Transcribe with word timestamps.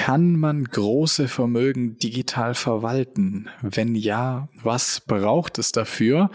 Kann 0.00 0.36
man 0.36 0.64
große 0.64 1.28
Vermögen 1.28 1.98
digital 1.98 2.54
verwalten? 2.54 3.50
Wenn 3.60 3.94
ja, 3.94 4.48
was 4.54 5.02
braucht 5.02 5.58
es 5.58 5.72
dafür? 5.72 6.30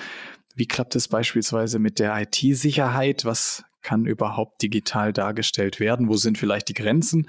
Wie 0.55 0.67
klappt 0.67 0.95
es 0.95 1.07
beispielsweise 1.07 1.79
mit 1.79 1.97
der 1.97 2.15
IT-Sicherheit? 2.15 3.25
Was 3.25 3.63
kann 3.81 4.05
überhaupt 4.05 4.61
digital 4.61 5.13
dargestellt 5.13 5.79
werden? 5.79 6.09
Wo 6.09 6.15
sind 6.15 6.37
vielleicht 6.37 6.69
die 6.69 6.75
Grenzen? 6.75 7.27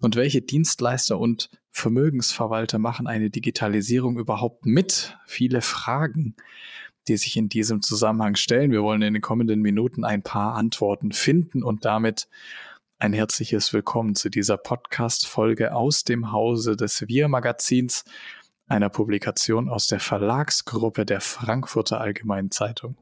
Und 0.00 0.16
welche 0.16 0.42
Dienstleister 0.42 1.16
und 1.16 1.48
Vermögensverwalter 1.70 2.80
machen 2.80 3.06
eine 3.06 3.30
Digitalisierung 3.30 4.18
überhaupt 4.18 4.66
mit? 4.66 5.16
Viele 5.28 5.60
Fragen, 5.60 6.34
die 7.06 7.16
sich 7.16 7.36
in 7.36 7.48
diesem 7.48 7.82
Zusammenhang 7.82 8.34
stellen. 8.34 8.72
Wir 8.72 8.82
wollen 8.82 9.02
in 9.02 9.14
den 9.14 9.22
kommenden 9.22 9.62
Minuten 9.62 10.02
ein 10.02 10.24
paar 10.24 10.56
Antworten 10.56 11.12
finden 11.12 11.62
und 11.62 11.84
damit 11.84 12.26
ein 13.00 13.12
herzliches 13.12 13.72
Willkommen 13.72 14.16
zu 14.16 14.28
dieser 14.28 14.56
Podcast-Folge 14.56 15.72
aus 15.72 16.02
dem 16.02 16.32
Hause 16.32 16.76
des 16.76 17.06
Wir-Magazins, 17.06 18.04
einer 18.66 18.88
Publikation 18.88 19.68
aus 19.68 19.86
der 19.86 20.00
Verlagsgruppe 20.00 21.06
der 21.06 21.20
Frankfurter 21.20 22.00
Allgemeinen 22.00 22.50
Zeitung. 22.50 22.96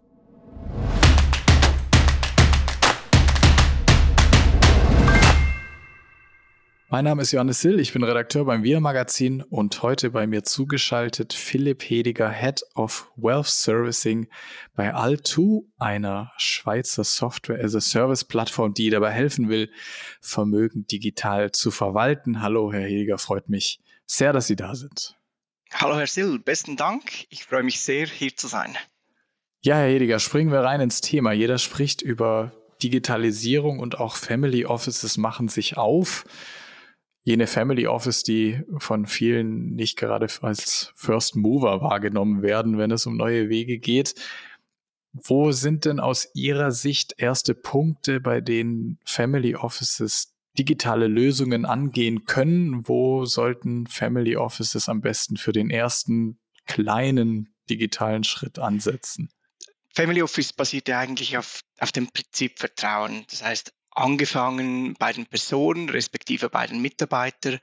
Mein 6.89 7.05
Name 7.05 7.23
ist 7.23 7.33
Johannes 7.33 7.63
Sill, 7.63 7.81
ich 7.81 7.93
bin 7.93 8.05
Redakteur 8.05 8.45
beim 8.45 8.63
Wir 8.63 8.79
Magazin 8.79 9.43
und 9.43 9.83
heute 9.83 10.11
bei 10.11 10.29
mir 10.29 10.45
zugeschaltet 10.45 11.33
Philipp 11.33 11.83
Hediger, 11.83 12.31
Head 12.31 12.63
of 12.77 13.11
Wealth 13.17 13.49
Servicing 13.49 14.29
bei 14.77 14.95
Altu, 14.95 15.65
einer 15.79 16.31
Schweizer 16.37 17.03
Software 17.03 17.59
as 17.59 17.75
a 17.75 17.81
Service 17.81 18.23
Plattform, 18.23 18.73
die 18.73 18.89
dabei 18.91 19.11
helfen 19.11 19.49
will, 19.49 19.69
Vermögen 20.21 20.87
digital 20.87 21.51
zu 21.51 21.73
verwalten. 21.73 22.41
Hallo, 22.41 22.73
Herr 22.73 22.87
Hediger, 22.87 23.19
freut 23.19 23.49
mich 23.49 23.81
sehr, 24.07 24.33
dass 24.33 24.47
Sie 24.47 24.57
da 24.57 24.77
sind. 24.77 25.17
Hallo, 25.73 25.97
Herr 25.97 26.07
Sill, 26.07 26.39
besten 26.39 26.77
Dank. 26.77 27.03
Ich 27.31 27.43
freue 27.47 27.65
mich 27.65 27.81
sehr, 27.81 28.07
hier 28.07 28.37
zu 28.37 28.47
sein. 28.47 28.77
Ja, 29.61 29.75
Herr 29.75 29.89
Hediger, 29.89 30.21
springen 30.21 30.53
wir 30.53 30.61
rein 30.61 30.81
ins 30.81 31.01
Thema. 31.01 31.33
Jeder 31.33 31.59
spricht 31.59 32.01
über 32.01 32.53
Digitalisierung 32.81 33.81
und 33.81 33.99
auch 33.99 34.15
Family 34.15 34.67
Offices 34.67 35.17
machen 35.17 35.49
sich 35.49 35.77
auf 35.77 36.25
jene 37.27 37.49
Family 37.49 37.89
Office, 37.89 38.23
die 38.23 38.63
von 38.79 39.05
vielen 39.05 39.75
nicht 39.75 39.99
gerade 39.99 40.29
als 40.43 40.93
First 40.95 41.35
Mover 41.35 41.83
wahrgenommen 41.83 42.41
werden, 42.41 42.79
wenn 42.79 42.93
es 42.93 43.05
um 43.05 43.17
neue 43.17 43.49
Wege 43.49 43.79
geht. 43.79 44.15
Wo 45.13 45.51
sind 45.51 45.87
denn 45.87 45.99
aus 45.99 46.29
Ihrer 46.35 46.71
Sicht 46.71 47.15
erste 47.19 47.55
Punkte, 47.55 48.21
bei 48.21 48.41
denen 48.41 49.01
Family 49.05 49.57
Offices 49.57 50.35
digitale 50.57 51.09
Lösungen 51.09 51.65
angehen 51.65 52.27
können? 52.27 52.87
Wo 52.87 53.25
sollten 53.25 53.89
Family 53.89 54.37
Offices 54.37 54.89
am 54.89 55.01
besten 55.01 55.37
für 55.37 55.53
den 55.53 55.69
ersten 55.69 56.39
kleinen 56.67 57.53
digitalen 57.69 58.23
Schritt 58.23 58.61
ansetzen? 58.61 59.31
Family 59.93 60.23
Office 60.23 60.53
basiert 60.53 60.87
ja 60.87 61.01
eigentlich 61.01 61.37
auf, 61.37 61.59
auf 61.81 61.91
dem 61.91 62.07
Prinzip 62.07 62.61
Vertrauen. 62.61 63.25
Das 63.29 63.43
heißt, 63.43 63.73
angefangen 63.97 64.95
bei 64.95 65.13
den 65.13 65.27
Personen, 65.27 65.89
respektive 65.89 66.51
bei 66.51 66.67
den 66.67 66.81
Mitarbeitern. 66.81 67.59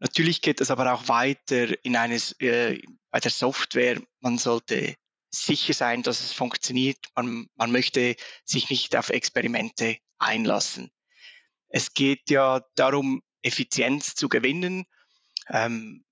Natürlich 0.00 0.42
geht 0.42 0.60
es 0.60 0.70
aber 0.70 0.92
auch 0.92 1.08
weiter 1.08 1.84
in 1.84 1.96
eines, 1.96 2.32
äh, 2.40 2.80
bei 3.10 3.20
der 3.20 3.30
Software. 3.30 4.00
Man 4.20 4.38
sollte 4.38 4.96
sicher 5.30 5.74
sein, 5.74 6.02
dass 6.02 6.20
es 6.20 6.32
funktioniert. 6.32 6.98
Man, 7.14 7.48
man 7.54 7.72
möchte 7.72 8.16
sich 8.44 8.70
nicht 8.70 8.96
auf 8.96 9.10
Experimente 9.10 9.98
einlassen. 10.18 10.90
Es 11.68 11.94
geht 11.94 12.30
ja 12.30 12.62
darum, 12.74 13.22
Effizienz 13.42 14.14
zu 14.14 14.28
gewinnen, 14.28 14.84
ähm, 15.48 16.04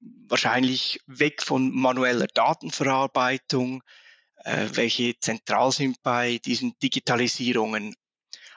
wahrscheinlich 0.00 1.00
weg 1.06 1.42
von 1.42 1.74
manueller 1.74 2.28
Datenverarbeitung, 2.28 3.82
äh, 4.44 4.68
welche 4.72 5.18
zentral 5.18 5.72
sind 5.72 6.00
bei 6.02 6.38
diesen 6.38 6.78
Digitalisierungen 6.80 7.96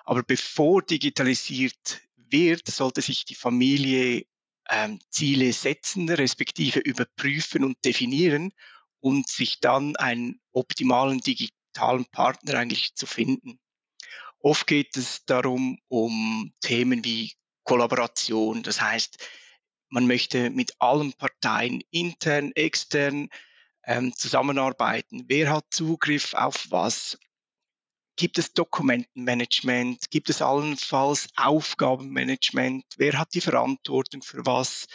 aber 0.06 0.24
bevor 0.24 0.82
digitalisiert 0.82 2.02
wird, 2.16 2.68
sollte 2.68 3.02
sich 3.02 3.26
die 3.26 3.36
Familie 3.36 4.26
ähm, 4.70 5.00
Ziele 5.10 5.52
setzen, 5.54 6.10
respektive 6.10 6.80
überprüfen 6.80 7.64
und 7.64 7.84
definieren 7.84 8.54
und 9.00 9.28
sich 9.28 9.60
dann 9.60 9.96
einen 9.98 10.40
optimalen 10.52 11.20
digitalen 11.20 12.06
Partner 12.06 12.56
eigentlich 12.56 12.96
zu 12.96 13.06
finden. 13.06 13.60
Oft 14.40 14.66
geht 14.68 14.98
es 14.98 15.26
darum, 15.26 15.80
um 15.88 16.54
Themen 16.62 17.04
wie 17.06 17.34
Kollaboration. 17.64 18.64
Das 18.64 18.82
heißt, 18.82 19.18
man 19.90 20.08
möchte 20.08 20.50
mit 20.50 20.74
allen 20.80 21.14
Parteien 21.14 21.84
intern, 21.92 22.52
extern 22.54 23.30
ähm, 23.84 24.16
zusammenarbeiten. 24.16 25.26
Wer 25.28 25.52
hat 25.52 25.66
Zugriff 25.70 26.34
auf 26.34 26.68
was? 26.70 27.20
Gibt 28.22 28.38
es 28.38 28.54
Dokumentenmanagement? 28.54 30.12
Gibt 30.12 30.30
es 30.30 30.44
allenfalls 30.44 31.28
Aufgabenmanagement? 31.38 32.86
Wer 32.98 33.18
hat 33.18 33.34
die 33.34 33.42
Verantwortung 33.42 34.22
für 34.22 34.46
was? 34.46 34.86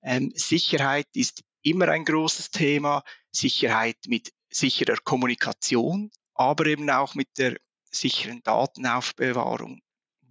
Ähm, 0.00 0.32
Sicherheit 0.36 1.08
ist 1.12 1.42
immer 1.62 1.88
ein 1.88 2.04
großes 2.04 2.52
Thema. 2.52 3.02
Sicherheit 3.32 3.96
mit 4.06 4.32
sicherer 4.48 4.94
Kommunikation, 5.02 6.12
aber 6.34 6.66
eben 6.66 6.88
auch 6.88 7.16
mit 7.16 7.36
der 7.36 7.56
sicheren 7.90 8.44
Datenaufbewahrung. 8.44 9.80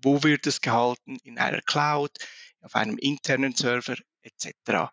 Wo 0.02 0.24
wird 0.24 0.48
es 0.48 0.62
gehalten? 0.62 1.18
In 1.24 1.38
einer 1.38 1.62
Cloud, 1.62 2.18
auf 2.62 2.75
einem 2.75 2.98
internen 2.98 3.58
Server 3.58 3.98
etc. 4.22 4.90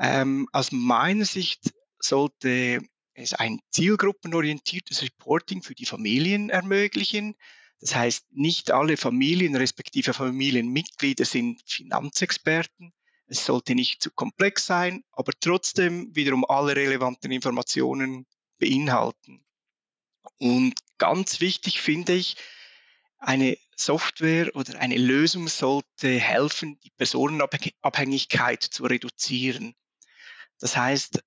Ähm, 0.00 0.48
aus 0.52 0.70
meiner 0.70 1.24
Sicht 1.24 1.74
sollte 1.98 2.80
es 3.18 3.34
ein 3.34 3.60
zielgruppenorientiertes 3.70 5.02
Reporting 5.02 5.62
für 5.62 5.74
die 5.74 5.86
Familien 5.86 6.50
ermöglichen. 6.50 7.34
Das 7.80 7.94
heißt, 7.94 8.26
nicht 8.32 8.70
alle 8.70 8.96
Familien 8.96 9.56
respektive 9.56 10.14
Familienmitglieder 10.14 11.24
sind 11.24 11.62
Finanzexperten. 11.66 12.92
Es 13.26 13.44
sollte 13.44 13.74
nicht 13.74 14.02
zu 14.02 14.10
komplex 14.10 14.66
sein, 14.66 15.04
aber 15.12 15.32
trotzdem 15.38 16.14
wiederum 16.14 16.44
alle 16.48 16.76
relevanten 16.76 17.30
Informationen 17.30 18.26
beinhalten. 18.58 19.44
Und 20.38 20.74
ganz 20.98 21.40
wichtig 21.40 21.80
finde 21.80 22.14
ich, 22.14 22.36
eine 23.18 23.58
Software 23.76 24.54
oder 24.54 24.78
eine 24.78 24.96
Lösung 24.96 25.48
sollte 25.48 26.08
helfen, 26.08 26.78
die 26.80 26.90
Personenabhängigkeit 26.90 28.62
zu 28.62 28.84
reduzieren. 28.84 29.74
Das 30.60 30.76
heißt, 30.76 31.22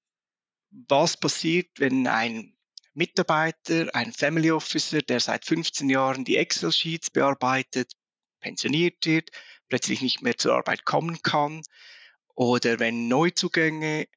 was 0.71 1.17
passiert, 1.17 1.67
wenn 1.79 2.07
ein 2.07 2.55
Mitarbeiter, 2.93 3.89
ein 3.93 4.11
Family 4.11 4.51
Officer, 4.51 5.01
der 5.01 5.19
seit 5.19 5.45
15 5.45 5.89
Jahren 5.89 6.25
die 6.25 6.37
Excel-Sheets 6.37 7.09
bearbeitet, 7.11 7.93
pensioniert 8.39 9.05
wird, 9.05 9.29
plötzlich 9.69 10.01
nicht 10.01 10.21
mehr 10.21 10.37
zur 10.37 10.55
Arbeit 10.55 10.85
kommen 10.85 11.21
kann 11.21 11.61
oder 12.35 12.79
wenn 12.79 13.07
Neuzugänge 13.07 14.07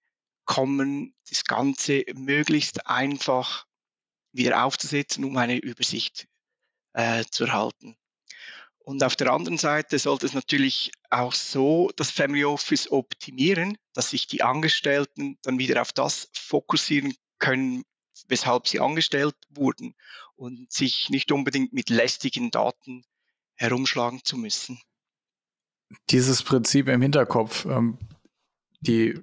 kommen, 0.44 1.14
das 1.28 1.44
Ganze 1.44 2.04
möglichst 2.14 2.86
einfach 2.86 3.66
wieder 4.32 4.64
aufzusetzen, 4.64 5.24
um 5.24 5.36
eine 5.36 5.58
Übersicht 5.58 6.26
äh, 6.92 7.24
zu 7.30 7.44
erhalten. 7.44 7.96
Und 8.84 9.02
auf 9.02 9.16
der 9.16 9.32
anderen 9.32 9.56
Seite 9.56 9.98
sollte 9.98 10.26
es 10.26 10.34
natürlich 10.34 10.92
auch 11.08 11.32
so 11.32 11.90
das 11.96 12.10
Family 12.10 12.44
Office 12.44 12.92
optimieren, 12.92 13.78
dass 13.94 14.10
sich 14.10 14.26
die 14.26 14.42
Angestellten 14.42 15.38
dann 15.40 15.58
wieder 15.58 15.80
auf 15.80 15.92
das 15.92 16.28
fokussieren 16.34 17.14
können, 17.38 17.84
weshalb 18.28 18.68
sie 18.68 18.80
angestellt 18.80 19.36
wurden 19.48 19.94
und 20.36 20.70
sich 20.70 21.08
nicht 21.08 21.32
unbedingt 21.32 21.72
mit 21.72 21.88
lästigen 21.88 22.50
Daten 22.50 23.04
herumschlagen 23.54 24.22
zu 24.22 24.36
müssen. 24.36 24.78
Dieses 26.10 26.42
Prinzip 26.42 26.88
im 26.88 27.00
Hinterkopf, 27.00 27.64
ähm, 27.64 27.98
die 28.80 29.18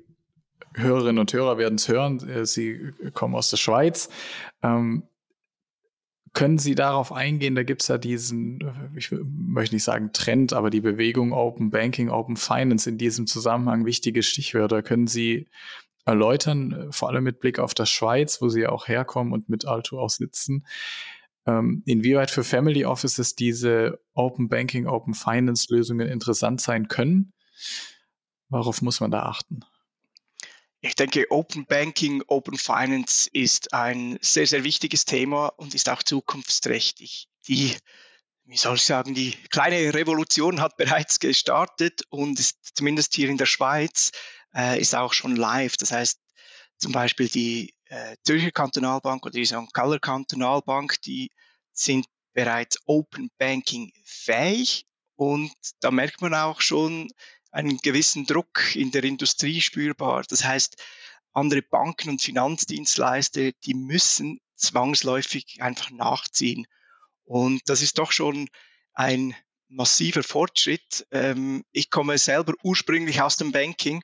Hörerinnen 0.73 1.19
und 1.19 1.33
Hörer 1.33 1.59
werden 1.59 1.75
es 1.75 1.87
hören, 1.87 2.27
äh, 2.27 2.47
sie 2.47 2.93
kommen 3.13 3.35
aus 3.35 3.51
der 3.51 3.57
Schweiz. 3.57 4.09
Ähm, 4.63 5.03
können 6.33 6.57
Sie 6.57 6.75
darauf 6.75 7.11
eingehen? 7.11 7.55
Da 7.55 7.63
gibt 7.63 7.81
es 7.81 7.87
ja 7.89 7.97
diesen, 7.97 8.59
ich 8.95 9.11
möchte 9.11 9.75
nicht 9.75 9.83
sagen 9.83 10.11
Trend, 10.13 10.53
aber 10.53 10.69
die 10.69 10.81
Bewegung 10.81 11.33
Open 11.33 11.71
Banking, 11.71 12.09
Open 12.09 12.37
Finance 12.37 12.89
in 12.89 12.97
diesem 12.97 13.27
Zusammenhang 13.27 13.85
wichtige 13.85 14.23
Stichwörter. 14.23 14.81
Können 14.81 15.07
Sie 15.07 15.49
erläutern, 16.05 16.87
vor 16.91 17.09
allem 17.09 17.25
mit 17.25 17.39
Blick 17.39 17.59
auf 17.59 17.73
das 17.73 17.89
Schweiz, 17.89 18.41
wo 18.41 18.49
Sie 18.49 18.61
ja 18.61 18.69
auch 18.69 18.87
herkommen 18.87 19.33
und 19.33 19.49
mit 19.49 19.65
Alto 19.65 19.99
auch 19.99 20.09
sitzen, 20.09 20.65
ähm, 21.45 21.83
inwieweit 21.85 22.31
für 22.31 22.43
Family 22.43 22.85
Offices 22.85 23.35
diese 23.35 23.99
Open 24.13 24.47
Banking, 24.47 24.87
Open 24.87 25.13
Finance 25.13 25.67
Lösungen 25.73 26.07
interessant 26.07 26.61
sein 26.61 26.87
können? 26.87 27.33
Worauf 28.49 28.81
muss 28.81 28.99
man 28.99 29.11
da 29.11 29.23
achten? 29.23 29.61
Ich 30.81 30.95
denke, 30.95 31.29
Open 31.29 31.65
Banking, 31.65 32.23
Open 32.27 32.57
Finance 32.57 33.29
ist 33.31 33.73
ein 33.73 34.17
sehr, 34.21 34.47
sehr 34.47 34.63
wichtiges 34.63 35.05
Thema 35.05 35.47
und 35.57 35.75
ist 35.75 35.89
auch 35.89 36.03
zukunftsträchtig. 36.03 37.27
Die 37.47 37.75
wie 38.51 38.57
soll 38.57 38.75
ich 38.75 38.83
sagen, 38.83 39.13
die 39.13 39.31
kleine 39.49 39.93
Revolution 39.93 40.59
hat 40.59 40.75
bereits 40.75 41.19
gestartet 41.19 42.01
und 42.09 42.37
ist 42.37 42.57
zumindest 42.75 43.15
hier 43.15 43.29
in 43.29 43.37
der 43.37 43.45
Schweiz 43.45 44.11
äh, 44.53 44.79
ist 44.79 44.93
auch 44.93 45.13
schon 45.13 45.37
live. 45.37 45.77
Das 45.77 45.91
heißt, 45.91 46.19
zum 46.77 46.91
Beispiel 46.91 47.29
die 47.29 47.73
äh, 47.85 48.17
Zürcher 48.23 48.51
Kantonalbank 48.51 49.25
oder 49.25 49.33
die 49.33 49.45
St. 49.45 49.71
Galler 49.73 49.99
Kantonalbank, 49.99 51.01
die 51.03 51.31
sind 51.71 52.07
bereits 52.33 52.77
Open 52.85 53.29
Banking 53.37 53.93
fähig 54.03 54.85
und 55.15 55.53
da 55.79 55.91
merkt 55.91 56.21
man 56.21 56.33
auch 56.33 56.59
schon 56.59 57.09
einen 57.51 57.77
gewissen 57.77 58.25
Druck 58.25 58.75
in 58.75 58.91
der 58.91 59.03
Industrie 59.03 59.61
spürbar. 59.61 60.23
Das 60.27 60.43
heißt, 60.43 60.77
andere 61.33 61.61
Banken 61.61 62.09
und 62.09 62.21
Finanzdienstleister, 62.21 63.51
die 63.65 63.73
müssen 63.73 64.39
zwangsläufig 64.55 65.61
einfach 65.61 65.91
nachziehen. 65.91 66.67
Und 67.23 67.61
das 67.67 67.81
ist 67.81 67.97
doch 67.97 68.11
schon 68.11 68.49
ein 68.93 69.35
massiver 69.67 70.23
Fortschritt. 70.23 71.07
Ähm, 71.11 71.63
ich 71.71 71.89
komme 71.89 72.17
selber 72.17 72.53
ursprünglich 72.63 73.21
aus 73.21 73.37
dem 73.37 73.51
Banking. 73.51 74.03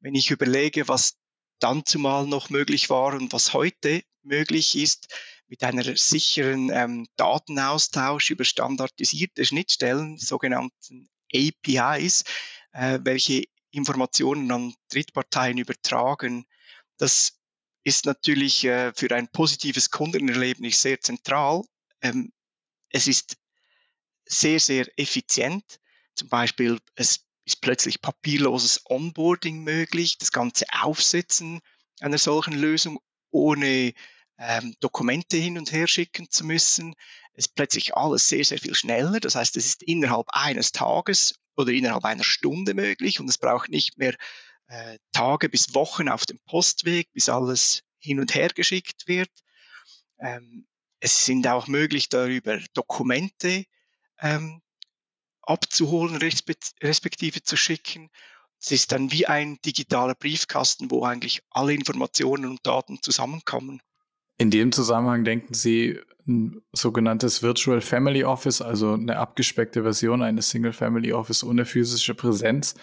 Wenn 0.00 0.14
ich 0.14 0.30
überlege, 0.30 0.88
was 0.88 1.16
dann 1.60 1.84
zumal 1.86 2.26
noch 2.26 2.50
möglich 2.50 2.90
war 2.90 3.14
und 3.14 3.32
was 3.32 3.52
heute 3.52 4.02
möglich 4.22 4.76
ist, 4.76 5.08
mit 5.46 5.62
einer 5.62 5.96
sicheren 5.96 6.70
ähm, 6.70 7.06
Datenaustausch 7.16 8.30
über 8.30 8.44
standardisierte 8.44 9.44
Schnittstellen, 9.44 10.18
sogenannten 10.18 11.08
APIs, 11.32 12.24
äh, 12.74 12.98
welche 13.02 13.44
Informationen 13.70 14.50
an 14.50 14.74
Drittparteien 14.90 15.58
übertragen. 15.58 16.46
Das 16.98 17.40
ist 17.82 18.06
natürlich 18.06 18.64
äh, 18.64 18.92
für 18.94 19.14
ein 19.14 19.28
positives 19.28 19.90
Kundenerlebnis 19.90 20.80
sehr 20.80 21.00
zentral. 21.00 21.62
Ähm, 22.02 22.32
es 22.90 23.06
ist 23.06 23.36
sehr, 24.26 24.60
sehr 24.60 24.86
effizient. 24.98 25.64
Zum 26.14 26.28
Beispiel, 26.28 26.78
es 26.94 27.24
ist 27.44 27.60
plötzlich 27.60 28.00
papierloses 28.00 28.82
Onboarding 28.86 29.62
möglich, 29.64 30.18
das 30.18 30.32
ganze 30.32 30.64
Aufsetzen 30.80 31.60
einer 32.00 32.18
solchen 32.18 32.54
Lösung 32.54 33.00
ohne 33.30 33.92
ähm, 34.38 34.74
Dokumente 34.80 35.36
hin 35.36 35.58
und 35.58 35.72
her 35.72 35.86
schicken 35.86 36.30
zu 36.30 36.44
müssen. 36.44 36.94
Es 37.34 37.46
ist 37.46 37.54
plötzlich 37.54 37.96
alles 37.96 38.28
sehr, 38.28 38.44
sehr 38.44 38.58
viel 38.58 38.74
schneller. 38.74 39.20
Das 39.20 39.34
heißt, 39.34 39.56
es 39.56 39.66
ist 39.66 39.82
innerhalb 39.82 40.26
eines 40.30 40.72
Tages 40.72 41.34
oder 41.56 41.72
innerhalb 41.72 42.04
einer 42.04 42.24
Stunde 42.24 42.74
möglich 42.74 43.20
und 43.20 43.28
es 43.28 43.38
braucht 43.38 43.70
nicht 43.70 43.98
mehr 43.98 44.14
äh, 44.66 44.98
Tage 45.12 45.48
bis 45.48 45.74
Wochen 45.74 46.08
auf 46.08 46.26
dem 46.26 46.38
Postweg, 46.46 47.12
bis 47.12 47.28
alles 47.28 47.82
hin 47.98 48.20
und 48.20 48.34
her 48.34 48.48
geschickt 48.48 49.06
wird. 49.06 49.30
Ähm, 50.18 50.66
es 51.00 51.26
sind 51.26 51.46
auch 51.46 51.66
möglich, 51.66 52.08
darüber 52.08 52.58
Dokumente 52.72 53.64
ähm, 54.20 54.62
abzuholen, 55.42 56.16
respektive 56.16 57.42
zu 57.42 57.56
schicken. 57.56 58.08
Es 58.58 58.70
ist 58.70 58.92
dann 58.92 59.12
wie 59.12 59.26
ein 59.26 59.58
digitaler 59.64 60.14
Briefkasten, 60.14 60.90
wo 60.90 61.04
eigentlich 61.04 61.42
alle 61.50 61.74
Informationen 61.74 62.46
und 62.46 62.66
Daten 62.66 63.02
zusammenkommen. 63.02 63.82
In 64.38 64.50
dem 64.50 64.72
Zusammenhang 64.72 65.24
denken 65.24 65.54
Sie 65.54 66.00
ein 66.26 66.62
sogenanntes 66.72 67.42
Virtual 67.42 67.80
Family 67.80 68.24
Office, 68.24 68.62
also 68.62 68.94
eine 68.94 69.18
abgespeckte 69.18 69.82
Version 69.82 70.22
eines 70.22 70.50
Single 70.50 70.72
Family 70.72 71.12
Office 71.12 71.44
ohne 71.44 71.64
physische 71.64 72.14
Präsenz. 72.14 72.74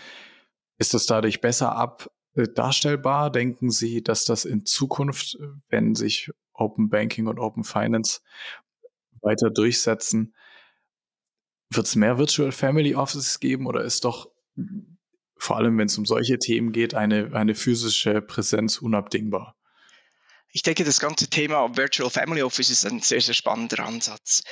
Ist 0.77 0.93
das 0.93 1.05
dadurch 1.07 1.41
besser 1.41 1.75
ab 1.75 2.09
äh, 2.35 2.47
darstellbar? 2.47 3.31
Denken 3.31 3.69
Sie, 3.71 4.01
dass 4.01 4.25
das 4.25 4.45
in 4.45 4.65
Zukunft, 4.65 5.37
wenn 5.69 5.95
sich 5.95 6.31
Open 6.53 6.89
Banking 6.89 7.27
und 7.27 7.39
Open 7.39 7.63
Finance 7.63 8.21
weiter 9.21 9.49
durchsetzen, 9.49 10.33
wird 11.69 11.87
es 11.87 11.95
mehr 11.95 12.17
Virtual 12.17 12.51
Family 12.51 12.95
Offices 12.95 13.39
geben 13.39 13.65
oder 13.65 13.83
ist 13.83 14.05
doch 14.05 14.29
vor 15.37 15.57
allem, 15.57 15.77
wenn 15.77 15.87
es 15.87 15.97
um 15.97 16.05
solche 16.05 16.37
Themen 16.37 16.71
geht, 16.71 16.93
eine, 16.93 17.33
eine 17.33 17.55
physische 17.55 18.21
Präsenz 18.21 18.77
unabdingbar? 18.77 19.55
Ich 20.51 20.63
denke, 20.63 20.83
das 20.83 20.99
ganze 20.99 21.29
Thema 21.29 21.77
Virtual 21.77 22.09
Family 22.09 22.41
Office 22.43 22.69
ist 22.69 22.85
ein 22.85 22.99
sehr, 22.99 23.21
sehr 23.21 23.33
spannender 23.33 23.85
Ansatz. 23.85 24.43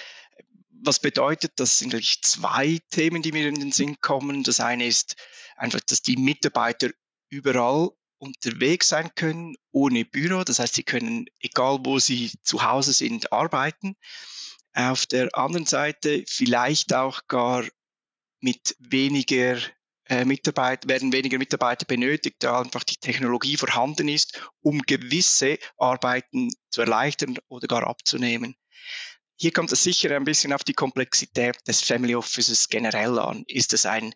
Was 0.81 0.99
bedeutet, 0.99 1.53
das 1.57 1.77
sind 1.77 1.93
eigentlich 1.93 2.21
zwei 2.21 2.79
Themen, 2.89 3.21
die 3.21 3.33
mir 3.33 3.49
in 3.49 3.59
den 3.59 3.73
Sinn 3.73 3.99
kommen. 3.99 4.43
Das 4.43 4.61
eine 4.61 4.87
ist 4.87 5.15
einfach, 5.57 5.81
dass 5.81 6.01
die 6.01 6.15
Mitarbeiter 6.15 6.89
überall 7.29 7.89
unterwegs 8.17 8.87
sein 8.89 9.11
können, 9.15 9.55
ohne 9.71 10.05
Büro. 10.05 10.43
Das 10.43 10.59
heißt, 10.59 10.75
sie 10.75 10.83
können, 10.83 11.25
egal 11.41 11.79
wo 11.83 11.99
sie 11.99 12.31
zu 12.43 12.63
Hause 12.63 12.93
sind, 12.93 13.33
arbeiten. 13.33 13.95
Auf 14.73 15.05
der 15.05 15.35
anderen 15.37 15.65
Seite 15.65 16.23
vielleicht 16.27 16.93
auch 16.93 17.27
gar 17.27 17.65
mit 18.39 18.75
weniger 18.79 19.57
Mitarbeiter, 20.25 20.89
werden 20.89 21.13
weniger 21.13 21.37
Mitarbeiter 21.37 21.85
benötigt, 21.85 22.37
da 22.39 22.61
einfach 22.61 22.83
die 22.83 22.97
Technologie 22.97 23.57
vorhanden 23.57 24.07
ist, 24.07 24.41
um 24.61 24.81
gewisse 24.81 25.59
Arbeiten 25.77 26.49
zu 26.71 26.81
erleichtern 26.81 27.37
oder 27.47 27.67
gar 27.67 27.85
abzunehmen. 27.85 28.55
Hier 29.35 29.53
kommt 29.53 29.71
es 29.71 29.83
sicher 29.83 30.15
ein 30.15 30.25
bisschen 30.25 30.51
auf 30.51 30.63
die 30.63 30.73
Komplexität 30.73 31.57
des 31.67 31.81
Family 31.81 32.15
Offices 32.15 32.67
generell 32.67 33.19
an. 33.19 33.43
Ist 33.47 33.73
es 33.73 33.85
ein 33.85 34.13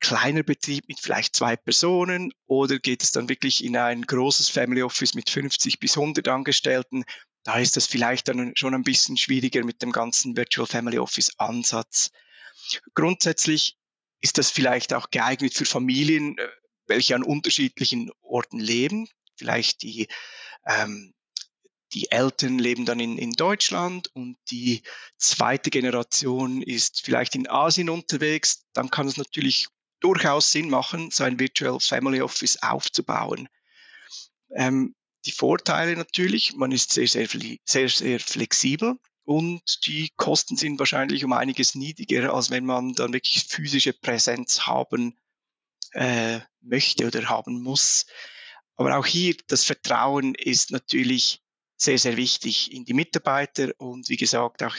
kleiner 0.00 0.42
Betrieb 0.42 0.88
mit 0.88 1.00
vielleicht 1.00 1.36
zwei 1.36 1.56
Personen 1.56 2.32
oder 2.46 2.78
geht 2.78 3.02
es 3.02 3.12
dann 3.12 3.28
wirklich 3.28 3.62
in 3.64 3.76
ein 3.76 4.02
großes 4.02 4.48
Family 4.48 4.82
Office 4.82 5.14
mit 5.14 5.30
50 5.30 5.78
bis 5.78 5.96
100 5.96 6.26
Angestellten? 6.28 7.04
Da 7.44 7.58
ist 7.58 7.76
das 7.76 7.86
vielleicht 7.86 8.28
dann 8.28 8.52
schon 8.56 8.74
ein 8.74 8.82
bisschen 8.82 9.16
schwieriger 9.16 9.64
mit 9.64 9.80
dem 9.82 9.92
ganzen 9.92 10.36
Virtual 10.36 10.66
Family 10.66 10.98
Office 10.98 11.32
Ansatz. 11.38 12.10
Grundsätzlich 12.94 13.77
ist 14.20 14.38
das 14.38 14.50
vielleicht 14.50 14.92
auch 14.94 15.10
geeignet 15.10 15.54
für 15.54 15.64
Familien, 15.64 16.36
äh, 16.38 16.48
welche 16.86 17.14
an 17.14 17.22
unterschiedlichen 17.22 18.10
Orten 18.20 18.58
leben. 18.58 19.08
Vielleicht 19.36 19.82
die, 19.82 20.08
ähm, 20.66 21.14
die 21.92 22.10
Eltern 22.10 22.58
leben 22.58 22.84
dann 22.84 23.00
in, 23.00 23.18
in 23.18 23.32
Deutschland 23.32 24.08
und 24.14 24.36
die 24.50 24.82
zweite 25.16 25.70
Generation 25.70 26.62
ist 26.62 27.02
vielleicht 27.02 27.34
in 27.34 27.48
Asien 27.48 27.88
unterwegs. 27.88 28.64
Dann 28.74 28.90
kann 28.90 29.06
es 29.06 29.16
natürlich 29.16 29.68
durchaus 30.00 30.52
Sinn 30.52 30.70
machen, 30.70 31.10
so 31.10 31.24
ein 31.24 31.38
Virtual 31.38 31.78
Family 31.80 32.20
Office 32.20 32.62
aufzubauen. 32.62 33.48
Ähm, 34.54 34.94
die 35.24 35.32
Vorteile 35.32 35.96
natürlich, 35.96 36.54
man 36.54 36.72
ist 36.72 36.92
sehr, 36.92 37.08
sehr, 37.08 37.28
sehr, 37.64 37.88
sehr 37.88 38.20
flexibel 38.20 38.96
und 39.28 39.86
die 39.86 40.08
Kosten 40.16 40.56
sind 40.56 40.78
wahrscheinlich 40.78 41.22
um 41.22 41.34
einiges 41.34 41.74
niedriger, 41.74 42.32
als 42.32 42.48
wenn 42.48 42.64
man 42.64 42.94
dann 42.94 43.12
wirklich 43.12 43.44
physische 43.44 43.92
Präsenz 43.92 44.60
haben 44.60 45.18
äh, 45.92 46.40
möchte 46.62 47.06
oder 47.06 47.28
haben 47.28 47.60
muss. 47.60 48.06
Aber 48.76 48.96
auch 48.96 49.04
hier, 49.04 49.36
das 49.46 49.64
Vertrauen 49.64 50.34
ist 50.34 50.70
natürlich 50.70 51.42
sehr, 51.76 51.98
sehr 51.98 52.16
wichtig 52.16 52.72
in 52.72 52.86
die 52.86 52.94
Mitarbeiter 52.94 53.74
und 53.76 54.08
wie 54.08 54.16
gesagt 54.16 54.62
auch 54.62 54.76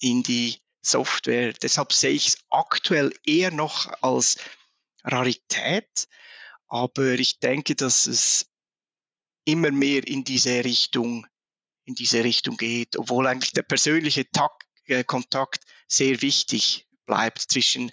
in 0.00 0.22
die 0.22 0.56
Software. 0.80 1.52
Deshalb 1.52 1.92
sehe 1.92 2.12
ich 2.12 2.28
es 2.28 2.38
aktuell 2.48 3.12
eher 3.26 3.50
noch 3.50 3.92
als 4.00 4.38
Rarität, 5.04 6.08
aber 6.66 7.12
ich 7.18 7.40
denke, 7.40 7.74
dass 7.74 8.06
es 8.06 8.46
immer 9.44 9.70
mehr 9.70 10.06
in 10.08 10.24
diese 10.24 10.64
Richtung 10.64 11.26
in 11.86 11.94
diese 11.94 12.22
Richtung 12.22 12.56
geht, 12.56 12.98
obwohl 12.98 13.26
eigentlich 13.26 13.52
der 13.52 13.62
persönliche 13.62 14.30
Takt, 14.30 14.62
äh, 14.86 15.04
Kontakt 15.04 15.64
sehr 15.88 16.20
wichtig 16.20 16.86
bleibt 17.06 17.40
zwischen 17.40 17.90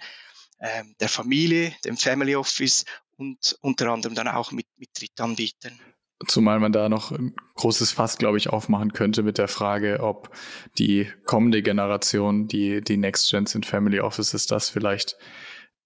ähm, 0.60 0.94
der 1.00 1.08
Familie, 1.08 1.72
dem 1.84 1.96
Family 1.96 2.36
Office 2.36 2.84
und 3.16 3.56
unter 3.60 3.90
anderem 3.90 4.14
dann 4.14 4.28
auch 4.28 4.52
mit, 4.52 4.66
mit 4.76 4.90
Drittanbietern. 4.98 5.78
Zumal 6.26 6.60
man 6.60 6.72
da 6.72 6.88
noch 6.88 7.10
ein 7.10 7.34
großes 7.54 7.92
Fass, 7.92 8.18
glaube 8.18 8.38
ich, 8.38 8.48
aufmachen 8.48 8.92
könnte 8.92 9.22
mit 9.22 9.38
der 9.38 9.48
Frage, 9.48 10.00
ob 10.00 10.34
die 10.78 11.10
kommende 11.26 11.62
Generation, 11.62 12.46
die, 12.48 12.82
die 12.82 12.96
Next 12.96 13.30
Gens 13.30 13.54
in 13.54 13.62
Family 13.62 14.00
Offices, 14.00 14.46
das 14.46 14.70
vielleicht 14.70 15.16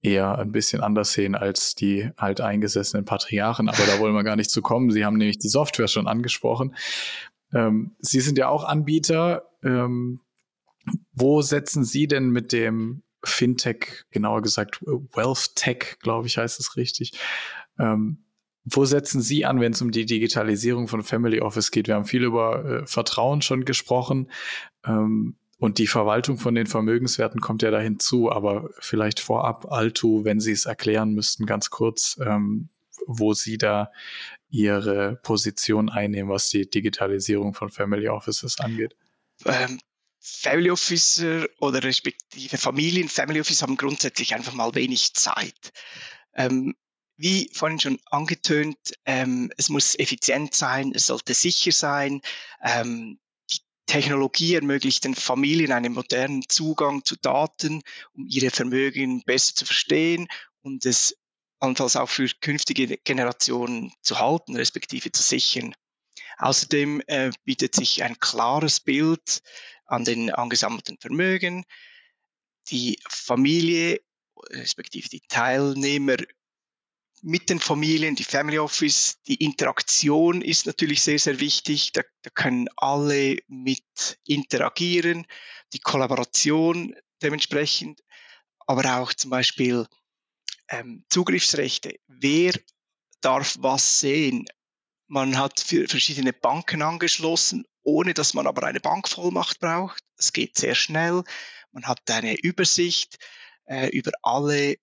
eher 0.01 0.39
ein 0.39 0.53
bisschen 0.53 0.81
anders 0.81 1.13
sehen 1.13 1.35
als 1.35 1.75
die 1.75 2.11
halt 2.17 2.41
eingesessenen 2.41 3.05
Patriarchen. 3.05 3.69
Aber 3.69 3.85
da 3.85 3.99
wollen 3.99 4.15
wir 4.15 4.23
gar 4.23 4.37
nicht 4.37 4.51
zu 4.51 4.63
kommen. 4.63 4.91
Sie 4.91 5.05
haben 5.05 5.17
nämlich 5.17 5.39
die 5.39 5.49
Software 5.49 5.89
schon 5.89 6.07
angesprochen. 6.07 6.77
Ähm, 7.53 7.97
Sie 7.99 8.21
sind 8.21 8.39
ja 8.39 8.49
auch 8.49 8.65
Anbieter. 8.65 9.49
Ähm, 9.63 10.21
wo 11.13 11.43
setzen 11.43 11.85
Sie 11.85 12.07
denn 12.07 12.31
mit 12.31 12.53
dem 12.53 13.03
Fintech, 13.25 14.05
genauer 14.11 14.43
gesagt 14.43 14.81
Wealth 14.83 15.57
Tech, 15.57 15.99
glaube 16.01 16.27
ich, 16.27 16.39
heißt 16.39 16.61
es 16.61 16.77
richtig. 16.77 17.13
Ähm, 17.79 18.25
wo 18.65 18.85
setzen 18.85 19.23
Sie 19.23 19.45
an, 19.45 19.61
wenn 19.61 19.73
es 19.73 19.83
um 19.83 19.91
die 19.91 20.07
Digitalisierung 20.07 20.89
von 20.89 21.03
Family 21.03 21.41
Office 21.41 21.71
geht? 21.71 21.89
Wir 21.89 21.95
haben 21.95 22.05
viel 22.05 22.25
über 22.25 22.65
äh, 22.65 22.87
Vertrauen 22.87 23.43
schon 23.43 23.65
gesprochen 23.65 24.31
ähm, 24.85 25.37
und 25.59 25.79
die 25.79 25.87
Verwaltung 25.87 26.39
von 26.39 26.55
den 26.55 26.67
Vermögenswerten 26.67 27.41
kommt 27.41 27.63
ja 27.63 27.71
da 27.71 27.81
hinzu. 27.81 28.31
Aber 28.31 28.71
vielleicht 28.79 29.21
vorab, 29.21 29.73
Altu, 29.73 30.25
wenn 30.25 30.41
Sie 30.41 30.53
es 30.53 30.67
erklären 30.67 31.15
müssten, 31.15 31.47
ganz 31.47 31.71
kurz, 31.71 32.19
ähm, 32.25 32.69
wo 33.07 33.33
Sie 33.33 33.59
da 33.59 33.91
Ihre 34.51 35.17
Position 35.23 35.91
einnehmen, 35.91 36.31
was 36.31 36.49
die 36.49 36.69
Digitalisierung 36.69 37.55
von 37.55 37.71
Family 37.71 38.09
Offices 38.09 38.59
angeht? 38.61 38.97
Ähm, 39.45 39.79
Family 40.21 40.71
Officer 40.71 41.47
oder 41.59 41.83
respektive 41.83 42.59
Familien, 42.59 43.09
Family 43.09 43.41
Office 43.41 43.63
haben 43.63 43.77
grundsätzlich 43.77 44.35
einfach 44.35 44.53
mal 44.53 44.75
wenig 44.75 45.15
Zeit. 45.15 45.73
Ähm, 46.35 46.75
wie 47.17 47.51
vorhin 47.53 47.81
schon 47.81 47.99
angetönt, 48.11 48.79
ähm, 49.05 49.51
es 49.57 49.69
muss 49.69 49.99
effizient 49.99 50.55
sein, 50.55 50.93
es 50.95 51.07
sollte 51.07 51.35
sicher 51.35 51.73
sein. 51.73 52.21
Ähm, 52.63 53.19
die 53.53 53.59
Technologie 53.87 54.55
ermöglicht 54.55 55.05
den 55.05 55.15
Familien 55.15 55.73
einen 55.73 55.93
modernen 55.93 56.49
Zugang 56.49 57.05
zu 57.05 57.17
Daten, 57.17 57.83
um 58.13 58.27
ihre 58.27 58.51
Vermögen 58.51 59.23
besser 59.25 59.55
zu 59.55 59.67
verstehen 59.67 60.29
und 60.63 60.87
es 60.87 61.17
allenfalls 61.61 61.97
auch 61.97 62.09
für 62.09 62.29
künftige 62.41 62.99
Generationen 62.99 63.93
zu 64.03 64.19
halten, 64.19 64.57
respektive 64.57 65.13
zu 65.13 65.23
sichern. 65.23 65.75
Außerdem 66.39 67.03
äh, 67.07 67.31
bietet 67.45 67.75
sich 67.75 68.03
ein 68.03 68.19
klares 68.21 68.81
Bild 68.81 69.43
an 69.87 70.05
den 70.05 70.31
angesammelten 70.31 70.99
Vermögen. 71.01 71.65
Die 72.71 73.01
Familie, 73.09 74.01
respektive 74.51 75.09
die 75.09 75.23
Teilnehmer 75.29 76.17
mit 77.23 77.51
den 77.51 77.59
Familien, 77.59 78.15
die 78.15 78.25
Family 78.25 78.59
Office, 78.59 79.19
die 79.27 79.43
Interaktion 79.43 80.43
ist 80.43 80.67
natürlich 80.67 81.03
sehr, 81.03 81.19
sehr 81.19 81.41
wichtig. 81.41 81.93
Da, 81.93 82.03
da 82.23 82.31
können 82.31 82.69
alle 82.77 83.39
mit 83.49 84.19
interagieren, 84.25 85.27
die 85.73 85.81
Kollaboration 85.81 86.95
dementsprechend, 87.23 88.05
aber 88.67 89.01
auch 89.01 89.13
zum 89.13 89.31
Beispiel 89.31 89.87
ähm, 90.69 91.05
Zugriffsrechte. 91.09 91.99
Wer 92.07 92.55
darf 93.21 93.57
was 93.61 94.01
sehen? 94.01 94.47
Man 95.07 95.39
hat 95.39 95.61
für 95.61 95.89
verschiedene 95.89 96.33
Banken 96.33 96.83
angeschlossen, 96.83 97.65
ohne 97.83 98.15
dass 98.15 98.35
man 98.35 98.47
aber 98.47 98.67
eine 98.67 98.81
Bankvollmacht 98.81 99.61
braucht. 99.61 100.03
Es 100.17 100.33
geht 100.33 100.57
sehr 100.57 100.75
schnell. 100.75 101.25
Man 101.73 101.87
hat 101.87 102.11
eine 102.11 102.39
Übersicht 102.39 103.19
äh, 103.65 103.89
über 103.89 104.13
alle 104.23 104.77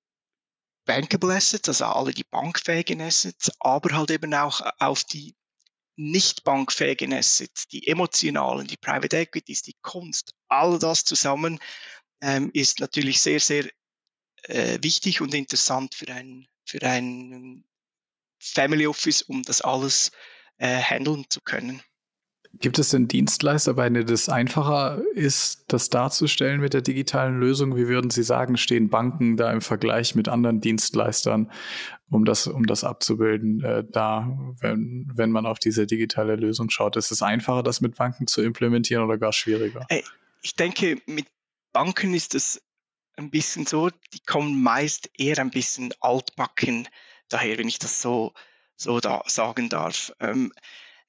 Bankable 0.86 1.36
Assets, 1.36 1.68
also 1.68 1.86
alle 1.86 2.14
die 2.14 2.24
bankfähigen 2.24 3.02
Assets, 3.02 3.52
aber 3.60 3.96
halt 3.96 4.12
eben 4.12 4.34
auch 4.34 4.62
auf 4.80 5.04
die 5.04 5.36
nicht 5.96 6.44
bankfähigen 6.44 7.14
Assets, 7.14 7.68
die 7.68 7.88
emotionalen, 7.88 8.68
die 8.68 8.78
Private 8.78 9.18
Equities, 9.18 9.62
die 9.62 9.76
Kunst, 9.82 10.34
all 10.48 10.78
das 10.78 11.06
zusammen 11.06 11.60
ähm, 12.22 12.52
ist 12.54 12.80
natürlich 12.80 13.22
sehr, 13.22 13.40
sehr 13.40 13.70
äh, 14.48 14.80
wichtig 14.82 15.22
und 15.22 15.34
interessant 15.34 15.96
für 15.96 16.08
ein, 16.10 16.48
für 16.66 16.82
ein 16.84 17.64
Family 18.40 18.88
Office, 18.88 19.22
um 19.22 19.44
das 19.44 19.62
alles 19.62 20.12
äh, 20.58 20.78
handeln 20.78 21.26
zu 21.30 21.42
können. 21.42 21.82
Gibt 22.60 22.80
es 22.80 22.90
denn 22.90 23.08
Dienstleister, 23.10 23.74
bei 23.74 23.90
denen 23.90 24.08
es 24.08 24.30
einfacher 24.30 25.02
ist, 25.14 25.66
das 25.68 25.90
darzustellen 25.90 26.62
mit 26.62 26.74
der 26.74 26.82
digitalen 26.82 27.38
Lösung? 27.38 27.76
Wie 27.76 27.88
würden 27.88 28.12
Sie 28.12 28.24
sagen, 28.24 28.56
stehen 28.56 28.90
Banken 28.90 29.36
da 29.36 29.52
im 29.52 29.60
Vergleich 29.60 30.16
mit 30.16 30.30
anderen 30.30 30.62
Dienstleistern, 30.62 31.52
um 32.10 32.24
das, 32.24 32.48
um 32.48 32.66
das 32.66 32.86
abzubilden, 32.86 33.62
äh, 33.62 33.84
da, 33.90 34.38
wenn, 34.62 35.12
wenn 35.14 35.32
man 35.32 35.46
auf 35.46 35.60
diese 35.60 35.86
digitale 35.86 36.38
Lösung 36.38 36.70
schaut? 36.70 36.96
Ist 36.96 37.12
es 37.12 37.22
einfacher, 37.22 37.62
das 37.62 37.82
mit 37.82 37.96
Banken 37.96 38.26
zu 38.26 38.42
implementieren 38.42 39.04
oder 39.04 39.18
gar 39.18 39.34
schwieriger? 39.34 39.86
Äh, 39.90 40.04
ich 40.42 40.56
denke, 40.56 41.02
mit 41.08 41.26
Banken 41.74 42.14
ist 42.14 42.36
es 42.36 42.62
ein 43.18 43.30
bisschen 43.30 43.66
so, 43.66 43.90
die 43.90 44.20
kommen 44.26 44.62
meist 44.62 45.10
eher 45.18 45.40
ein 45.40 45.52
bisschen 45.52 45.94
altbacken 46.00 46.88
daher, 47.30 47.58
wenn 47.58 47.68
ich 47.68 47.80
das 47.80 48.02
so, 48.02 48.34
so 48.76 49.00
da 49.00 49.24
sagen 49.26 49.70
darf. 49.70 50.14
Ähm, 50.20 50.54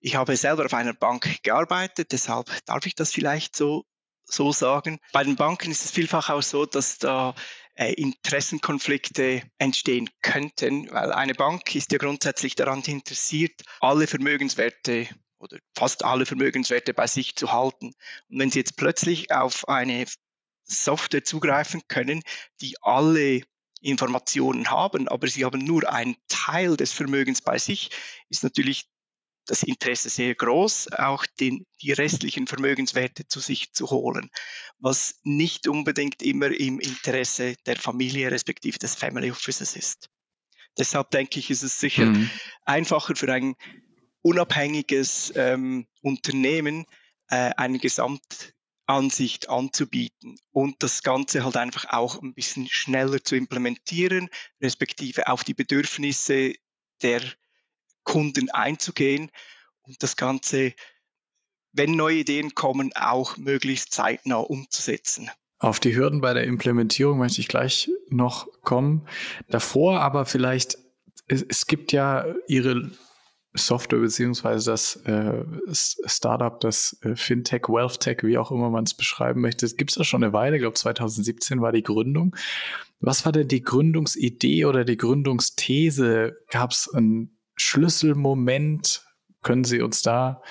ich 0.01 0.17
habe 0.17 0.37
selber 0.37 0.65
auf 0.65 0.75
einer 0.75 0.95
Bank 0.95 1.43
gearbeitet, 1.43 2.13
deshalb 2.13 2.51
darf 2.67 2.87
ich 2.87 2.95
das 2.95 3.13
vielleicht 3.13 3.57
so, 3.57 3.85
so 4.25 4.53
sagen. 4.53 4.99
Bei 5.13 5.25
den 5.25 5.37
Banken 5.37 5.71
ist 5.71 5.85
es 5.85 5.91
vielfach 5.91 6.31
auch 6.31 6.43
so, 6.43 6.67
dass 6.67 6.99
da 6.99 7.35
äh, 7.75 7.93
Interessenkonflikte 7.95 9.43
entstehen 9.59 10.11
könnten, 10.23 10.91
weil 10.91 11.13
eine 11.13 11.35
Bank 11.35 11.75
ist 11.75 11.93
ja 11.93 11.99
grundsätzlich 11.99 12.55
daran 12.55 12.83
interessiert, 12.83 13.63
alle 13.81 14.07
Vermögenswerte 14.07 15.09
oder 15.39 15.59
fast 15.75 16.05
alle 16.05 16.25
Vermögenswerte 16.25 16.95
bei 16.95 17.07
sich 17.07 17.37
zu 17.37 17.53
halten. 17.53 17.93
Und 18.29 18.39
wenn 18.39 18.51
Sie 18.51 18.59
jetzt 18.59 18.77
plötzlich 18.77 19.31
auf 19.33 19.69
eine 19.69 20.07
Software 20.67 21.25
zugreifen 21.25 21.83
können, 21.89 22.23
die 22.61 22.77
alle 22.83 23.43
Informationen 23.81 24.71
haben, 24.71 25.09
aber 25.09 25.29
sie 25.29 25.45
haben 25.45 25.65
nur 25.65 25.91
einen 25.93 26.17
Teil 26.29 26.77
des 26.77 26.93
Vermögens 26.93 27.41
bei 27.41 27.59
sich, 27.59 27.91
ist 28.29 28.43
natürlich 28.43 28.89
das 29.47 29.63
Interesse 29.63 30.09
sehr 30.09 30.35
groß, 30.35 30.93
auch 30.93 31.25
den, 31.39 31.67
die 31.81 31.93
restlichen 31.93 32.47
Vermögenswerte 32.47 33.29
zu 33.29 33.39
sich 33.39 33.73
zu 33.73 33.89
holen, 33.91 34.31
was 34.79 35.21
nicht 35.23 35.69
unbedingt 35.69 36.21
immer 36.23 36.49
im 36.49 36.81
Interesse 36.81 37.55
der 37.65 37.77
Familie 37.77 38.31
respektive 38.31 38.79
des 38.79 38.97
Family 38.97 39.31
Offices 39.31 39.77
ist. 39.77 40.11
Deshalb 40.77 41.11
denke 41.11 41.39
ich, 41.39 41.51
ist 41.51 41.63
es 41.63 41.79
sicher 41.79 42.07
mhm. 42.07 42.29
einfacher 42.65 43.15
für 43.15 43.33
ein 43.33 43.55
unabhängiges 44.23 45.33
ähm, 45.37 45.87
Unternehmen 46.03 46.87
äh, 47.29 47.53
eine 47.57 47.79
Gesamtansicht 48.87 49.49
anzubieten 49.49 50.39
und 50.53 50.83
das 50.83 51.03
Ganze 51.03 51.45
halt 51.45 51.57
einfach 51.57 51.87
auch 51.91 52.23
ein 52.23 52.35
bisschen 52.35 52.69
schneller 52.69 53.23
zu 53.23 53.37
implementieren, 53.37 54.29
respektive 54.61 55.29
auf 55.29 55.45
die 55.45 55.55
Bedürfnisse 55.55 56.55
der 57.03 57.21
Kunden 58.05 58.51
einzugehen 58.51 59.31
und 59.83 60.03
das 60.03 60.17
Ganze, 60.17 60.73
wenn 61.73 61.93
neue 61.97 62.19
Ideen 62.19 62.55
kommen, 62.55 62.93
auch 62.95 63.37
möglichst 63.37 63.93
zeitnah 63.93 64.37
umzusetzen. 64.37 65.31
Auf 65.59 65.81
die 65.81 65.97
Hürden 65.97 66.21
bei 66.21 66.35
der 66.35 66.45
Implementierung 66.45 67.19
möchte 67.19 67.41
ich 67.41 67.49
gleich 67.49 67.91
noch 68.09 68.47
kommen. 68.63 69.09
Davor 69.49 70.01
aber 70.01 70.27
vielleicht, 70.27 70.79
es, 71.27 71.43
es 71.43 71.67
gibt 71.67 71.93
ja 71.93 72.27
Ihre 72.47 72.93
Software 73.57 73.99
beziehungsweise 73.99 74.71
das 74.71 74.97
äh, 75.05 75.45
Startup, 75.73 76.59
das 76.61 76.99
äh, 77.03 77.17
Fintech, 77.17 77.69
WealthTech, 77.69 78.19
wie 78.23 78.39
auch 78.39 78.51
immer 78.51 78.71
man 78.71 78.85
es 78.85 78.95
beschreiben 78.95 79.41
möchte, 79.41 79.69
gibt 79.69 79.91
es 79.91 79.97
ja 79.97 80.05
schon 80.05 80.23
eine 80.23 80.33
Weile. 80.33 80.57
Ich 80.57 80.63
glaube, 80.63 80.75
2017 80.75 81.61
war 81.61 81.73
die 81.73 81.83
Gründung. 81.83 82.37
Was 83.01 83.25
war 83.25 83.33
denn 83.33 83.49
die 83.49 83.63
Gründungsidee 83.63 84.65
oder 84.65 84.85
die 84.85 84.97
Gründungsthese? 84.97 86.37
Gab 86.51 86.71
es 86.71 86.89
ein 86.93 87.39
Schlüsselmoment? 87.57 89.05
Können 89.43 89.65
Sie 89.65 89.81
uns 89.81 90.03
da 90.03 90.43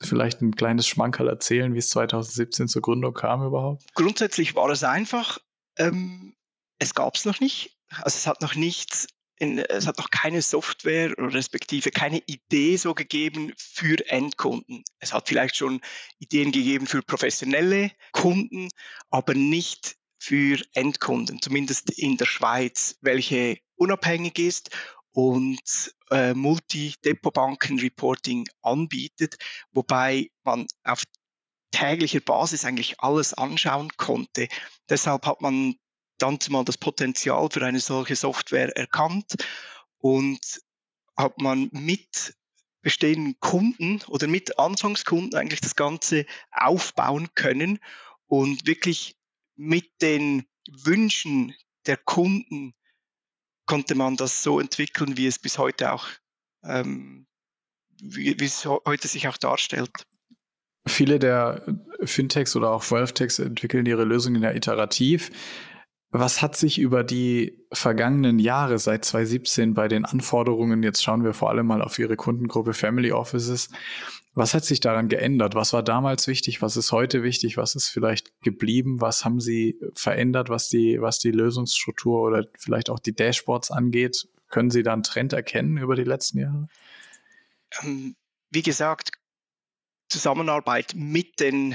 vielleicht 0.00 0.42
ein 0.42 0.54
kleines 0.54 0.86
Schmankerl 0.86 1.28
erzählen, 1.28 1.74
wie 1.74 1.78
es 1.78 1.90
2017 1.90 2.68
zur 2.68 2.82
Gründung 2.82 3.14
kam 3.14 3.44
überhaupt? 3.44 3.82
Grundsätzlich 3.94 4.54
war 4.54 4.68
es 4.70 4.84
einfach. 4.84 5.38
Ähm, 5.76 6.34
es 6.78 6.94
gab 6.94 7.14
es 7.16 7.24
noch 7.24 7.40
nicht. 7.40 7.76
Also 7.88 8.16
es 8.16 8.26
hat 8.26 8.42
noch 8.42 8.54
nichts, 8.54 9.06
in, 9.44 9.58
es 9.58 9.86
hat 9.86 9.98
noch 9.98 10.10
keine 10.10 10.42
Software 10.42 11.14
respektive 11.18 11.90
keine 11.90 12.22
Idee 12.26 12.76
so 12.76 12.94
gegeben 12.94 13.52
für 13.56 13.96
Endkunden. 14.08 14.84
Es 14.98 15.12
hat 15.12 15.28
vielleicht 15.28 15.56
schon 15.56 15.80
Ideen 16.18 16.52
gegeben 16.52 16.86
für 16.86 17.02
professionelle 17.02 17.90
Kunden, 18.12 18.68
aber 19.10 19.34
nicht 19.34 19.96
für 20.18 20.58
Endkunden, 20.72 21.42
zumindest 21.42 21.90
in 21.98 22.16
der 22.16 22.26
Schweiz, 22.26 22.96
welche 23.02 23.58
unabhängig 23.76 24.38
ist 24.38 24.70
und 25.12 25.60
äh, 26.10 26.34
Multi-Depot-Banken-Reporting 26.34 28.48
anbietet, 28.62 29.36
wobei 29.72 30.30
man 30.42 30.66
auf 30.82 31.02
täglicher 31.70 32.20
Basis 32.20 32.64
eigentlich 32.64 32.98
alles 33.00 33.34
anschauen 33.34 33.90
konnte. 33.96 34.48
Deshalb 34.88 35.26
hat 35.26 35.40
man 35.40 35.76
dann 36.18 36.40
zumal 36.40 36.64
das 36.64 36.78
Potenzial 36.78 37.48
für 37.50 37.64
eine 37.64 37.80
solche 37.80 38.16
Software 38.16 38.76
erkannt 38.76 39.34
und 39.98 40.40
hat 41.16 41.40
man 41.40 41.68
mit 41.72 42.34
bestehenden 42.82 43.38
Kunden 43.40 44.00
oder 44.08 44.26
mit 44.26 44.58
Anfangskunden 44.58 45.34
eigentlich 45.38 45.60
das 45.60 45.74
Ganze 45.74 46.26
aufbauen 46.50 47.28
können 47.34 47.78
und 48.26 48.66
wirklich 48.66 49.16
mit 49.56 49.90
den 50.02 50.44
Wünschen 50.70 51.54
der 51.86 51.96
Kunden 51.96 52.74
konnte 53.66 53.94
man 53.94 54.16
das 54.16 54.42
so 54.42 54.60
entwickeln, 54.60 55.16
wie 55.16 55.26
es 55.26 55.38
bis 55.38 55.58
heute 55.58 55.92
auch, 55.92 56.06
ähm, 56.62 57.26
wie, 58.02 58.38
wie 58.38 58.44
es 58.44 58.66
heute 58.66 59.08
sich 59.08 59.28
auch 59.28 59.38
darstellt. 59.38 60.06
Viele 60.86 61.18
der 61.18 61.64
Fintechs 62.02 62.54
oder 62.56 62.70
auch 62.70 62.90
WealthTechs 62.90 63.38
entwickeln 63.38 63.86
ihre 63.86 64.04
Lösungen 64.04 64.42
ja 64.42 64.52
iterativ. 64.52 65.30
Was 66.16 66.42
hat 66.42 66.54
sich 66.54 66.78
über 66.78 67.02
die 67.02 67.66
vergangenen 67.72 68.38
Jahre 68.38 68.78
seit 68.78 69.04
2017 69.04 69.74
bei 69.74 69.88
den 69.88 70.04
Anforderungen, 70.04 70.84
jetzt 70.84 71.02
schauen 71.02 71.24
wir 71.24 71.34
vor 71.34 71.50
allem 71.50 71.66
mal 71.66 71.82
auf 71.82 71.98
Ihre 71.98 72.14
Kundengruppe 72.14 72.72
Family 72.72 73.10
Offices, 73.10 73.68
was 74.32 74.54
hat 74.54 74.64
sich 74.64 74.78
daran 74.78 75.08
geändert? 75.08 75.56
Was 75.56 75.72
war 75.72 75.82
damals 75.82 76.28
wichtig? 76.28 76.62
Was 76.62 76.76
ist 76.76 76.92
heute 76.92 77.24
wichtig? 77.24 77.56
Was 77.56 77.74
ist 77.74 77.88
vielleicht 77.88 78.30
geblieben? 78.42 79.00
Was 79.00 79.24
haben 79.24 79.40
Sie 79.40 79.76
verändert, 79.96 80.50
was 80.50 80.68
die, 80.68 81.00
was 81.00 81.18
die 81.18 81.32
Lösungsstruktur 81.32 82.22
oder 82.22 82.46
vielleicht 82.56 82.90
auch 82.90 83.00
die 83.00 83.16
Dashboards 83.16 83.72
angeht? 83.72 84.28
Können 84.50 84.70
Sie 84.70 84.84
da 84.84 84.92
einen 84.92 85.02
Trend 85.02 85.32
erkennen 85.32 85.78
über 85.78 85.96
die 85.96 86.04
letzten 86.04 86.38
Jahre? 86.38 86.68
Ähm, 87.82 88.14
wie 88.50 88.62
gesagt, 88.62 89.10
Zusammenarbeit 90.08 90.92
mit 90.94 91.40
den 91.40 91.74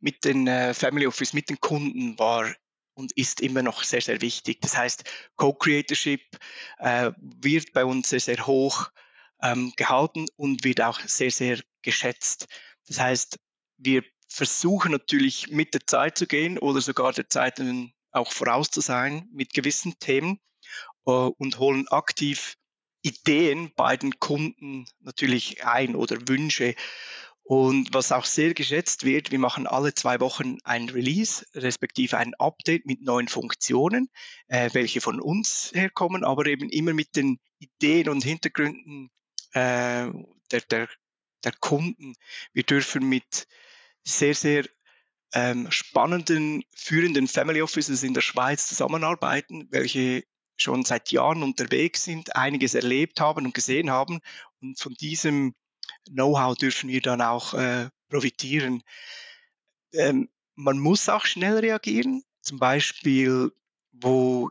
mit 0.00 0.24
den 0.24 0.46
äh, 0.46 0.72
Family 0.72 1.06
Office, 1.06 1.34
mit 1.34 1.50
den 1.50 1.60
Kunden 1.60 2.18
war 2.18 2.46
und 2.98 3.12
ist 3.12 3.40
immer 3.40 3.62
noch 3.62 3.84
sehr, 3.84 4.00
sehr 4.00 4.20
wichtig. 4.20 4.60
Das 4.60 4.76
heißt, 4.76 5.04
Co-Creatorship 5.36 6.20
äh, 6.78 7.12
wird 7.20 7.72
bei 7.72 7.84
uns 7.84 8.10
sehr, 8.10 8.18
sehr 8.18 8.44
hoch 8.44 8.90
ähm, 9.40 9.72
gehalten 9.76 10.26
und 10.34 10.64
wird 10.64 10.80
auch 10.80 10.98
sehr, 11.02 11.30
sehr 11.30 11.60
geschätzt. 11.82 12.48
Das 12.88 12.98
heißt, 12.98 13.38
wir 13.76 14.02
versuchen 14.26 14.90
natürlich 14.90 15.46
mit 15.48 15.74
der 15.74 15.86
Zeit 15.86 16.18
zu 16.18 16.26
gehen 16.26 16.58
oder 16.58 16.80
sogar 16.80 17.12
der 17.12 17.30
Zeit 17.30 17.62
auch 18.10 18.32
voraus 18.32 18.68
zu 18.70 18.80
sein 18.80 19.28
mit 19.32 19.54
gewissen 19.54 19.96
Themen 20.00 20.40
äh, 21.06 21.10
und 21.10 21.60
holen 21.60 21.86
aktiv 21.88 22.56
Ideen 23.02 23.70
bei 23.76 23.96
den 23.96 24.18
Kunden 24.18 24.86
natürlich 24.98 25.64
ein 25.64 25.94
oder 25.94 26.16
Wünsche 26.26 26.74
und 27.48 27.94
was 27.94 28.12
auch 28.12 28.26
sehr 28.26 28.52
geschätzt 28.52 29.06
wird, 29.06 29.30
wir 29.30 29.38
machen 29.38 29.66
alle 29.66 29.94
zwei 29.94 30.20
Wochen 30.20 30.58
ein 30.64 30.90
Release, 30.90 31.46
respektive 31.54 32.18
ein 32.18 32.34
Update 32.34 32.84
mit 32.84 33.00
neuen 33.00 33.26
Funktionen, 33.26 34.10
äh, 34.48 34.68
welche 34.74 35.00
von 35.00 35.18
uns 35.18 35.70
herkommen, 35.72 36.24
aber 36.24 36.44
eben 36.44 36.68
immer 36.68 36.92
mit 36.92 37.16
den 37.16 37.38
Ideen 37.58 38.10
und 38.10 38.22
Hintergründen 38.22 39.08
äh, 39.52 40.12
der, 40.50 40.60
der, 40.70 40.88
der 41.42 41.52
Kunden. 41.58 42.12
Wir 42.52 42.64
dürfen 42.64 43.08
mit 43.08 43.48
sehr, 44.04 44.34
sehr 44.34 44.66
ähm, 45.32 45.70
spannenden, 45.70 46.64
führenden 46.76 47.28
Family 47.28 47.62
Offices 47.62 48.02
in 48.02 48.12
der 48.12 48.20
Schweiz 48.20 48.66
zusammenarbeiten, 48.66 49.68
welche 49.70 50.22
schon 50.58 50.84
seit 50.84 51.12
Jahren 51.12 51.42
unterwegs 51.42 52.04
sind, 52.04 52.36
einiges 52.36 52.74
erlebt 52.74 53.22
haben 53.22 53.46
und 53.46 53.54
gesehen 53.54 53.88
haben. 53.88 54.20
Und 54.60 54.78
von 54.78 54.92
diesem 54.92 55.54
Know-how 56.10 56.56
dürfen 56.56 56.88
wir 56.88 57.00
dann 57.00 57.20
auch 57.20 57.54
äh, 57.54 57.88
profitieren. 58.08 58.82
Ähm, 59.92 60.28
man 60.54 60.78
muss 60.78 61.08
auch 61.08 61.24
schnell 61.24 61.58
reagieren. 61.58 62.24
Zum 62.42 62.58
Beispiel, 62.58 63.52
wo 63.92 64.50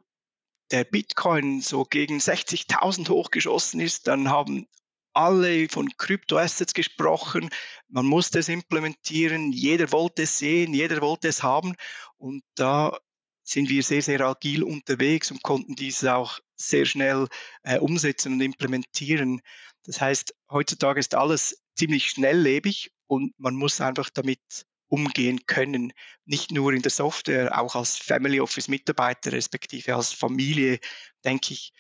der 0.72 0.84
Bitcoin 0.84 1.62
so 1.62 1.84
gegen 1.84 2.18
60.000 2.18 3.10
hochgeschossen 3.10 3.80
ist, 3.80 4.08
dann 4.08 4.30
haben 4.30 4.68
alle 5.14 5.68
von 5.68 5.90
Kryptoassets 5.98 6.74
gesprochen. 6.74 7.50
Man 7.88 8.06
musste 8.06 8.40
es 8.40 8.50
implementieren. 8.50 9.52
Jeder 9.52 9.92
wollte 9.92 10.24
es 10.24 10.38
sehen, 10.38 10.74
jeder 10.74 11.02
wollte 11.02 11.28
es 11.28 11.42
haben. 11.42 11.76
Und 12.18 12.44
da 12.56 12.98
sind 13.44 13.70
wir 13.70 13.82
sehr, 13.82 14.02
sehr 14.02 14.22
agil 14.22 14.62
unterwegs 14.62 15.32
und 15.32 15.42
konnten 15.42 15.76
dies 15.76 16.04
auch 16.06 16.40
sehr 16.56 16.86
schnell 16.86 17.28
äh, 17.64 17.80
umsetzen 17.80 18.34
und 18.34 18.42
implementieren. 18.42 19.42
Das 19.88 20.02
heißt, 20.02 20.36
heutzutage 20.52 21.00
ist 21.00 21.16
alles 21.16 21.64
ziemlich 21.76 22.10
schnelllebig 22.10 22.92
und 23.08 23.34
man 23.40 23.56
muss 23.56 23.80
einfach 23.80 24.10
damit 24.10 24.42
umgehen 24.90 25.46
können. 25.46 25.94
Nicht 26.26 26.52
nur 26.52 26.74
in 26.74 26.82
der 26.82 26.92
Software, 26.92 27.58
auch 27.60 27.76
als 27.76 27.98
Family 27.98 28.42
Office 28.42 28.68
Mitarbeiter, 28.68 29.32
respektive 29.32 29.96
als 29.96 30.12
Familie, 30.12 30.80
denke 31.24 31.54
ich, 31.54 31.72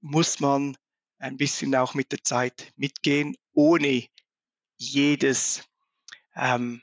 muss 0.00 0.40
man 0.40 0.76
ein 1.18 1.36
bisschen 1.36 1.74
auch 1.74 1.94
mit 1.94 2.10
der 2.10 2.22
Zeit 2.24 2.72
mitgehen, 2.76 3.36
ohne 3.52 4.06
jedes, 4.78 5.62
ähm, 6.34 6.82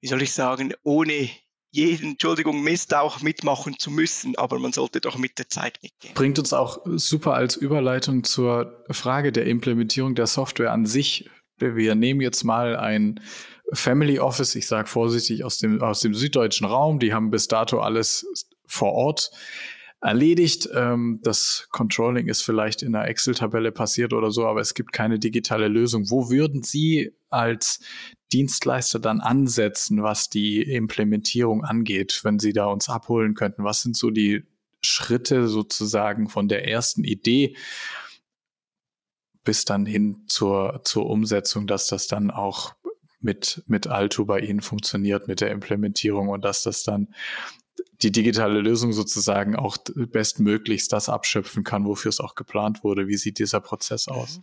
wie 0.00 0.08
soll 0.08 0.22
ich 0.22 0.32
sagen, 0.32 0.74
ohne 0.82 1.30
jeden, 1.76 2.12
Entschuldigung, 2.12 2.62
Mist 2.62 2.94
auch 2.94 3.20
mitmachen 3.20 3.78
zu 3.78 3.90
müssen, 3.90 4.36
aber 4.36 4.58
man 4.58 4.72
sollte 4.72 5.00
doch 5.00 5.18
mit 5.18 5.38
der 5.38 5.48
Zeit 5.48 5.78
mitgehen. 5.82 6.14
Bringt 6.14 6.38
uns 6.38 6.52
auch 6.52 6.80
super 6.96 7.34
als 7.34 7.56
Überleitung 7.56 8.24
zur 8.24 8.84
Frage 8.90 9.30
der 9.30 9.46
Implementierung 9.46 10.14
der 10.14 10.26
Software 10.26 10.72
an 10.72 10.86
sich. 10.86 11.28
Wir 11.58 11.94
nehmen 11.94 12.20
jetzt 12.20 12.44
mal 12.44 12.76
ein 12.76 13.20
Family 13.72 14.18
Office, 14.18 14.54
ich 14.54 14.66
sage 14.66 14.88
vorsichtig 14.88 15.44
aus 15.44 15.58
dem, 15.58 15.82
aus 15.82 16.00
dem 16.00 16.14
süddeutschen 16.14 16.66
Raum, 16.66 16.98
die 16.98 17.12
haben 17.12 17.30
bis 17.30 17.48
dato 17.48 17.80
alles 17.80 18.26
vor 18.66 18.92
Ort 18.92 19.30
erledigt. 20.00 20.68
Ähm, 20.74 21.20
das 21.22 21.68
Controlling 21.70 22.28
ist 22.28 22.42
vielleicht 22.42 22.82
in 22.82 22.94
einer 22.94 23.08
Excel-Tabelle 23.08 23.72
passiert 23.72 24.12
oder 24.12 24.30
so, 24.30 24.46
aber 24.46 24.60
es 24.60 24.74
gibt 24.74 24.92
keine 24.92 25.18
digitale 25.18 25.68
Lösung. 25.68 26.10
Wo 26.10 26.30
würden 26.30 26.62
Sie 26.62 27.12
als 27.28 27.80
Dienstleister 28.36 28.98
dann 28.98 29.20
ansetzen, 29.20 30.02
was 30.02 30.28
die 30.28 30.60
Implementierung 30.60 31.64
angeht, 31.64 32.20
wenn 32.22 32.38
Sie 32.38 32.52
da 32.52 32.66
uns 32.66 32.90
abholen 32.90 33.34
könnten? 33.34 33.64
Was 33.64 33.80
sind 33.80 33.96
so 33.96 34.10
die 34.10 34.44
Schritte 34.82 35.48
sozusagen 35.48 36.28
von 36.28 36.46
der 36.46 36.68
ersten 36.68 37.02
Idee 37.02 37.56
bis 39.42 39.64
dann 39.64 39.86
hin 39.86 40.24
zur, 40.26 40.82
zur 40.84 41.06
Umsetzung, 41.06 41.66
dass 41.66 41.86
das 41.86 42.08
dann 42.08 42.30
auch 42.30 42.74
mit, 43.20 43.62
mit 43.68 43.86
Alto 43.86 44.26
bei 44.26 44.40
Ihnen 44.40 44.60
funktioniert, 44.60 45.28
mit 45.28 45.40
der 45.40 45.50
Implementierung 45.50 46.28
und 46.28 46.44
dass 46.44 46.62
das 46.62 46.82
dann 46.82 47.14
die 48.02 48.12
digitale 48.12 48.60
Lösung 48.60 48.92
sozusagen 48.92 49.56
auch 49.56 49.78
bestmöglichst 49.94 50.92
das 50.92 51.08
abschöpfen 51.08 51.64
kann, 51.64 51.86
wofür 51.86 52.10
es 52.10 52.20
auch 52.20 52.34
geplant 52.34 52.84
wurde. 52.84 53.08
Wie 53.08 53.16
sieht 53.16 53.38
dieser 53.38 53.60
Prozess 53.60 54.08
aus? 54.08 54.40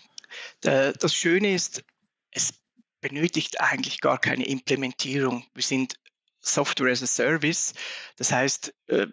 Mhm. 0.64 0.94
Das 1.00 1.14
Schöne 1.14 1.54
ist, 1.54 1.84
es 2.32 2.63
benötigt 3.04 3.62
eigentlich 3.62 4.02
gar 4.02 4.18
keine 4.18 4.48
Implementierung. 4.48 5.46
Wir 5.54 5.62
sind 5.62 6.00
Software 6.42 6.92
as 6.92 7.04
a 7.04 7.08
Service. 7.08 7.74
Das 8.18 8.32
heißt, 8.32 8.74
äh, 8.88 9.08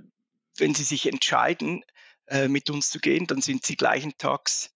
wenn 0.57 0.75
Sie 0.75 0.85
sich 0.85 1.07
entscheiden, 1.07 1.85
äh, 2.27 2.49
mit 2.49 2.71
uns 2.71 2.89
zu 2.91 3.01
gehen, 3.01 3.27
dann 3.27 3.43
sind 3.43 3.67
Sie 3.67 3.77
gleichen 3.77 4.17
Tags, 4.17 4.71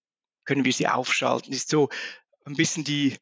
können 0.45 0.65
wir 0.65 0.73
Sie 0.73 0.89
aufschalten. 0.89 1.51
Das 1.51 1.61
ist 1.61 1.71
so 1.71 1.89
ein 2.45 2.55
bisschen 2.55 2.85
die 2.85 3.17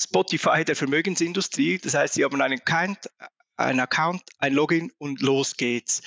Spotify 0.00 0.64
der 0.64 0.76
Vermögensindustrie. 0.76 1.78
Das 1.78 1.94
heißt, 1.94 2.14
Sie 2.14 2.24
haben 2.24 2.40
einen 2.40 2.60
Account, 2.60 3.08
ein 3.56 3.78
Account, 3.78 4.22
ein 4.38 4.52
Login 4.52 4.92
und 4.98 5.20
los 5.20 5.56
geht's. 5.56 6.02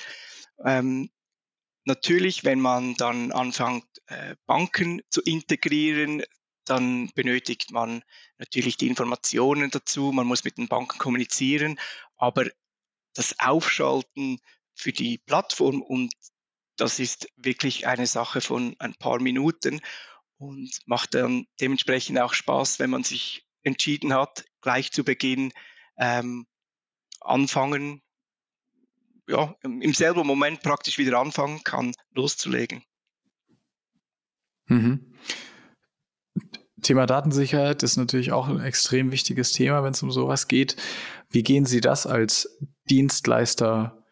Ähm, 0.64 1.10
natürlich, 1.84 2.44
wenn 2.44 2.60
man 2.60 2.94
dann 2.94 3.32
anfängt, 3.32 3.86
äh, 4.06 4.36
Banken 4.46 5.00
zu 5.10 5.22
integrieren, 5.22 6.22
dann 6.68 7.10
benötigt 7.14 7.70
man 7.70 8.02
natürlich 8.38 8.76
die 8.76 8.88
Informationen 8.88 9.70
dazu, 9.70 10.12
man 10.12 10.26
muss 10.26 10.44
mit 10.44 10.58
den 10.58 10.68
Banken 10.68 10.98
kommunizieren, 10.98 11.78
aber 12.16 12.46
das 13.14 13.38
Aufschalten 13.40 14.40
für 14.74 14.92
die 14.92 15.18
Plattform 15.18 15.82
und 15.82 16.12
das 16.76 16.98
ist 17.00 17.28
wirklich 17.36 17.86
eine 17.86 18.06
Sache 18.06 18.40
von 18.40 18.76
ein 18.78 18.94
paar 18.94 19.20
Minuten 19.20 19.80
und 20.36 20.70
macht 20.86 21.14
dann 21.14 21.46
dementsprechend 21.60 22.18
auch 22.18 22.32
Spaß, 22.32 22.78
wenn 22.78 22.90
man 22.90 23.02
sich 23.02 23.44
entschieden 23.62 24.14
hat, 24.14 24.44
gleich 24.60 24.92
zu 24.92 25.04
Beginn 25.04 25.52
ähm, 25.98 26.46
anfangen, 27.20 28.02
ja, 29.26 29.54
im 29.62 29.92
selben 29.92 30.26
Moment 30.26 30.62
praktisch 30.62 30.96
wieder 30.96 31.18
anfangen 31.18 31.62
kann, 31.64 31.92
loszulegen. 32.14 32.82
Mhm. 34.66 35.14
Thema 36.82 37.06
Datensicherheit 37.06 37.82
ist 37.82 37.96
natürlich 37.96 38.32
auch 38.32 38.48
ein 38.48 38.60
extrem 38.60 39.12
wichtiges 39.12 39.52
Thema, 39.52 39.82
wenn 39.82 39.92
es 39.92 40.02
um 40.02 40.10
sowas 40.10 40.48
geht. 40.48 40.76
Wie 41.30 41.42
gehen 41.42 41.66
Sie 41.66 41.80
das 41.80 42.06
als 42.06 42.58
Dienstleister 42.88 44.04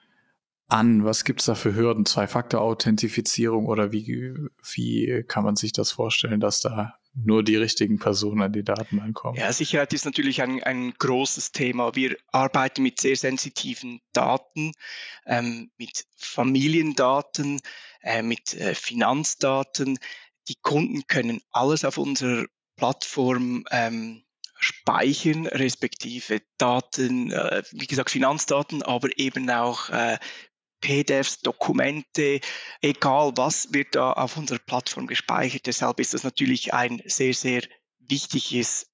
an? 0.69 1.05
Was 1.05 1.25
gibt 1.25 1.41
es 1.41 1.47
da 1.47 1.55
für 1.55 1.75
Hürden? 1.75 2.07
Zwei-Faktor-Authentifizierung 2.07 3.67
oder 3.67 3.93
wie, 3.93 4.35
wie 4.75 5.25
kann 5.27 5.45
man 5.45 5.57
sich 5.57 5.73
das 5.73 5.93
vorstellen, 5.93 6.41
dass 6.41 6.61
da 6.61 6.95
nur 7.17 7.43
die 7.43 7.57
richtigen 7.57 7.99
Personen 7.99 8.43
an 8.43 8.53
die 8.53 8.63
Daten 8.63 9.01
ankommen. 9.01 9.39
Ja, 9.39 9.53
Sicherheit 9.53 9.93
ist 9.93 10.05
natürlich 10.05 10.43
ein, 10.43 10.63
ein 10.63 10.93
großes 10.99 11.53
Thema. 11.53 11.95
Wir 11.95 12.17
arbeiten 12.31 12.83
mit 12.83 13.01
sehr 13.01 13.17
sensitiven 13.17 14.01
Daten, 14.13 14.73
ähm, 15.25 15.71
mit 15.79 16.05
Familiendaten, 16.17 17.61
äh, 18.03 18.23
mit 18.23 18.55
äh, 18.55 18.75
Finanzdaten. 18.75 19.99
Die 20.49 20.57
Kunden 20.61 21.07
können 21.07 21.41
alles 21.51 21.85
auf 21.85 21.97
unserer 21.97 22.45
Plattform 22.77 23.65
ähm, 23.71 24.25
speichern, 24.59 25.47
respektive 25.47 26.43
Daten, 26.59 27.33
äh, 27.33 27.63
wie 27.73 27.87
gesagt 27.87 28.11
Finanzdaten, 28.11 28.83
aber 28.83 29.19
eben 29.19 29.51
auch 29.51 29.91
äh, 29.91 30.19
PDFs, 30.81 31.41
Dokumente, 31.41 32.41
egal 32.81 33.33
was 33.37 33.73
wird 33.73 33.95
da 33.95 34.13
auf 34.13 34.37
unserer 34.37 34.59
Plattform 34.59 35.07
gespeichert. 35.07 35.67
Deshalb 35.67 36.01
ist 36.01 36.15
das 36.15 36.23
natürlich 36.23 36.75
ein 36.75 37.03
sehr, 37.07 37.35
sehr 37.35 37.63
wichtiges 37.99 38.87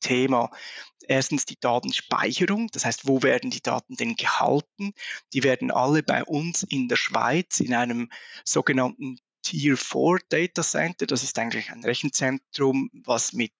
Thema. 0.00 0.50
Erstens 1.08 1.44
die 1.44 1.58
Datenspeicherung, 1.58 2.68
das 2.72 2.84
heißt, 2.84 3.06
wo 3.06 3.22
werden 3.22 3.50
die 3.50 3.62
Daten 3.62 3.96
denn 3.96 4.16
gehalten? 4.16 4.92
Die 5.32 5.42
werden 5.42 5.70
alle 5.70 6.02
bei 6.02 6.24
uns 6.24 6.62
in 6.62 6.88
der 6.88 6.96
Schweiz 6.96 7.60
in 7.60 7.74
einem 7.74 8.10
sogenannten 8.44 9.18
Tier 9.46 9.76
4 9.76 10.18
Data 10.28 10.64
Center. 10.64 11.06
Das 11.06 11.22
ist 11.22 11.38
eigentlich 11.38 11.70
ein 11.70 11.84
Rechenzentrum, 11.84 12.90
was 13.04 13.32
mit 13.32 13.52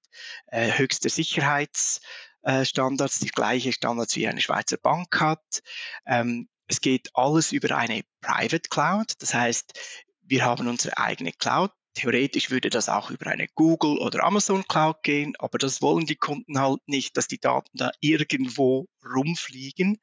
äh, 0.48 0.76
höchster 0.76 1.08
Sicherheitsstandards, 1.08 3.20
äh, 3.20 3.24
die 3.24 3.30
gleiche 3.30 3.72
Standards 3.72 4.16
wie 4.16 4.26
eine 4.26 4.40
Schweizer 4.40 4.78
Bank 4.78 5.20
hat. 5.20 5.62
Ähm, 6.04 6.48
es 6.66 6.80
geht 6.80 7.10
alles 7.14 7.52
über 7.52 7.76
eine 7.76 8.02
Private 8.20 8.68
Cloud. 8.68 9.12
Das 9.20 9.32
heißt, 9.32 9.78
wir 10.22 10.44
haben 10.44 10.66
unsere 10.66 10.98
eigene 10.98 11.30
Cloud, 11.30 11.70
theoretisch 11.94 12.50
würde 12.50 12.68
das 12.68 12.88
auch 12.88 13.12
über 13.12 13.28
eine 13.28 13.46
Google 13.54 13.98
oder 13.98 14.24
Amazon 14.24 14.66
Cloud 14.66 15.04
gehen, 15.04 15.36
aber 15.38 15.58
das 15.58 15.82
wollen 15.82 16.06
die 16.06 16.16
Kunden 16.16 16.58
halt 16.58 16.80
nicht, 16.88 17.16
dass 17.16 17.28
die 17.28 17.38
Daten 17.38 17.78
da 17.78 17.92
irgendwo 18.00 18.88
rumfliegen. 19.04 20.00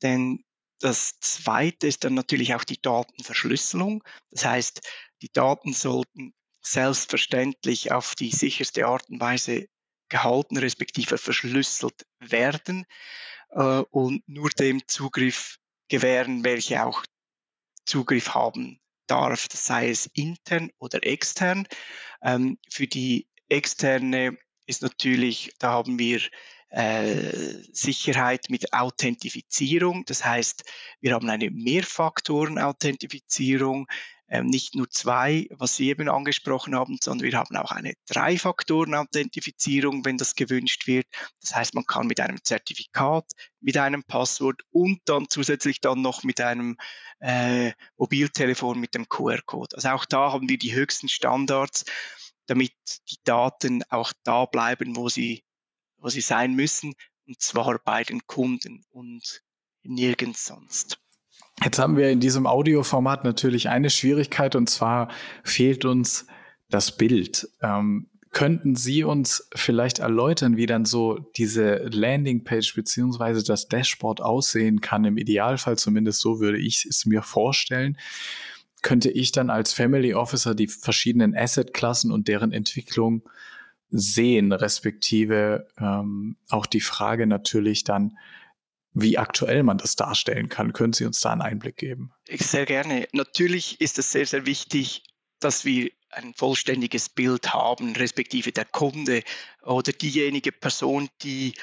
Denn 0.00 0.44
das 0.80 1.18
zweite 1.18 1.88
ist 1.88 2.04
dann 2.04 2.14
natürlich 2.14 2.54
auch 2.54 2.62
die 2.62 2.80
Datenverschlüsselung. 2.80 4.04
Das 4.30 4.44
heißt, 4.44 4.80
die 5.22 5.30
Daten 5.32 5.72
sollten 5.72 6.34
selbstverständlich 6.60 7.92
auf 7.92 8.14
die 8.14 8.30
sicherste 8.30 8.86
Art 8.86 9.08
und 9.08 9.20
Weise 9.20 9.66
gehalten, 10.08 10.56
respektive 10.56 11.18
verschlüsselt 11.18 12.06
werden 12.20 12.86
äh, 13.50 13.82
und 13.90 14.26
nur 14.28 14.50
dem 14.50 14.86
Zugriff 14.86 15.58
gewähren, 15.88 16.44
welche 16.44 16.84
auch 16.84 17.04
Zugriff 17.84 18.34
haben 18.34 18.80
darf, 19.06 19.48
sei 19.50 19.90
es 19.90 20.06
intern 20.12 20.70
oder 20.78 21.04
extern. 21.04 21.66
Ähm, 22.22 22.58
für 22.70 22.86
die 22.86 23.26
externe 23.48 24.38
ist 24.66 24.82
natürlich, 24.82 25.52
da 25.58 25.72
haben 25.72 25.98
wir 25.98 26.20
äh, 26.70 27.62
Sicherheit 27.72 28.50
mit 28.50 28.74
Authentifizierung. 28.74 30.04
Das 30.04 30.22
heißt, 30.24 30.62
wir 31.00 31.14
haben 31.14 31.30
eine 31.30 31.50
Mehrfaktoren-Authentifizierung, 31.50 33.88
nicht 34.28 34.74
nur 34.74 34.90
zwei, 34.90 35.46
was 35.50 35.76
Sie 35.76 35.88
eben 35.88 36.08
angesprochen 36.08 36.74
haben, 36.74 36.98
sondern 37.02 37.30
wir 37.30 37.38
haben 37.38 37.56
auch 37.56 37.70
eine 37.70 37.94
Drei-Faktoren-Authentifizierung, 38.06 40.04
wenn 40.04 40.18
das 40.18 40.34
gewünscht 40.34 40.86
wird. 40.86 41.06
Das 41.40 41.54
heißt, 41.54 41.74
man 41.74 41.86
kann 41.86 42.06
mit 42.06 42.20
einem 42.20 42.42
Zertifikat, 42.42 43.24
mit 43.60 43.78
einem 43.78 44.04
Passwort 44.04 44.62
und 44.70 45.00
dann 45.06 45.30
zusätzlich 45.30 45.80
dann 45.80 46.02
noch 46.02 46.24
mit 46.24 46.40
einem 46.40 46.76
äh, 47.20 47.72
Mobiltelefon 47.96 48.78
mit 48.78 48.94
dem 48.94 49.08
QR-Code. 49.08 49.76
Also 49.76 49.88
auch 49.88 50.04
da 50.04 50.32
haben 50.32 50.48
wir 50.48 50.58
die 50.58 50.74
höchsten 50.74 51.08
Standards, 51.08 51.84
damit 52.46 52.72
die 53.10 53.18
Daten 53.24 53.82
auch 53.88 54.12
da 54.24 54.44
bleiben, 54.44 54.96
wo 54.96 55.08
sie, 55.08 55.42
wo 55.96 56.08
sie 56.08 56.20
sein 56.20 56.54
müssen, 56.54 56.94
und 57.26 57.40
zwar 57.40 57.78
bei 57.78 58.04
den 58.04 58.26
Kunden 58.26 58.84
und 58.90 59.42
nirgends 59.82 60.44
sonst. 60.46 60.98
Jetzt 61.62 61.78
haben 61.78 61.96
wir 61.96 62.10
in 62.10 62.20
diesem 62.20 62.46
Audioformat 62.46 63.24
natürlich 63.24 63.68
eine 63.68 63.90
Schwierigkeit 63.90 64.54
und 64.54 64.70
zwar 64.70 65.08
fehlt 65.42 65.84
uns 65.84 66.26
das 66.70 66.96
Bild. 66.96 67.48
Ähm, 67.62 68.08
könnten 68.30 68.76
Sie 68.76 69.04
uns 69.04 69.48
vielleicht 69.54 70.00
erläutern, 70.00 70.56
wie 70.56 70.66
dann 70.66 70.84
so 70.84 71.18
diese 71.36 71.76
Landingpage 71.90 72.74
beziehungsweise 72.74 73.42
das 73.42 73.68
Dashboard 73.68 74.20
aussehen 74.20 74.80
kann? 74.80 75.04
Im 75.04 75.16
Idealfall 75.16 75.78
zumindest 75.78 76.20
so 76.20 76.38
würde 76.38 76.58
ich 76.58 76.84
es 76.88 77.06
mir 77.06 77.22
vorstellen. 77.22 77.96
Könnte 78.82 79.10
ich 79.10 79.32
dann 79.32 79.50
als 79.50 79.72
Family 79.72 80.14
Officer 80.14 80.54
die 80.54 80.68
verschiedenen 80.68 81.34
Asset-Klassen 81.34 82.12
und 82.12 82.28
deren 82.28 82.52
Entwicklung 82.52 83.22
sehen, 83.90 84.52
respektive 84.52 85.66
ähm, 85.78 86.36
auch 86.50 86.66
die 86.66 86.80
Frage 86.80 87.26
natürlich 87.26 87.82
dann, 87.84 88.18
wie 89.00 89.18
aktuell 89.18 89.62
man 89.62 89.78
das 89.78 89.96
darstellen 89.96 90.48
kann. 90.48 90.72
Können 90.72 90.92
Sie 90.92 91.04
uns 91.04 91.20
da 91.20 91.32
einen 91.32 91.42
Einblick 91.42 91.76
geben? 91.76 92.12
Sehr 92.28 92.66
gerne. 92.66 93.08
Natürlich 93.12 93.80
ist 93.80 93.98
es 93.98 94.12
sehr, 94.12 94.26
sehr 94.26 94.46
wichtig, 94.46 95.04
dass 95.40 95.64
wir 95.64 95.90
ein 96.10 96.34
vollständiges 96.34 97.08
Bild 97.08 97.52
haben, 97.52 97.94
respektive 97.94 98.52
der 98.52 98.64
Kunde 98.64 99.22
oder 99.62 99.92
diejenige 99.92 100.52
Person, 100.52 101.08
die 101.22 101.54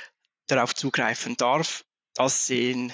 darauf 0.48 0.76
zugreifen 0.76 1.36
darf, 1.36 1.84
das 2.14 2.48
sehen 2.48 2.94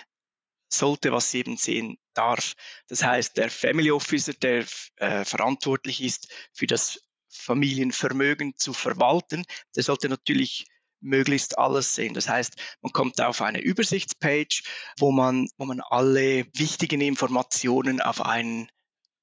sollte, 0.70 1.12
was 1.12 1.32
sie 1.32 1.40
eben 1.40 1.58
sehen 1.58 1.98
darf. 2.14 2.54
Das 2.88 3.04
heißt, 3.04 3.38
der 3.38 3.50
Family 3.50 3.92
Officer, 3.92 4.34
der 4.34 4.66
äh, 4.98 5.26
verantwortlich 5.26 6.02
ist 6.02 6.30
für 6.54 6.68
das 6.68 7.02
Familienvermögen 7.30 8.56
zu 8.56 8.74
verwalten, 8.74 9.44
der 9.76 9.84
sollte 9.84 10.10
natürlich 10.10 10.66
möglichst 11.02 11.58
alles 11.58 11.96
sehen. 11.96 12.14
Das 12.14 12.30
heißt, 12.30 12.56
man 12.82 12.94
kommt 12.94 13.20
auf 13.22 13.42
eine 13.42 13.62
Übersichtspage, 13.62 14.62
wo 14.98 15.12
man, 15.12 15.48
wo 15.58 15.66
man 15.66 15.82
alle 15.82 16.46
wichtigen 16.54 17.02
Informationen 17.02 18.02
auf, 18.02 18.22
einen, 18.22 18.70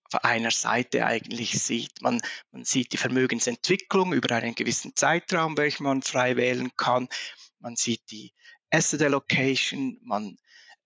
auf 0.04 0.24
einer 0.24 0.50
Seite 0.50 1.06
eigentlich 1.06 1.62
sieht. 1.62 2.02
Man, 2.02 2.20
man 2.50 2.64
sieht 2.64 2.92
die 2.92 2.98
Vermögensentwicklung 2.98 4.12
über 4.12 4.34
einen 4.34 4.54
gewissen 4.54 4.94
Zeitraum, 4.94 5.56
welchen 5.56 5.84
man 5.84 6.02
frei 6.02 6.36
wählen 6.36 6.70
kann. 6.76 7.08
Man 7.60 7.76
sieht 7.76 8.10
die 8.10 8.32
Asset 8.70 9.02
Allocation, 9.02 9.98
man, 10.02 10.36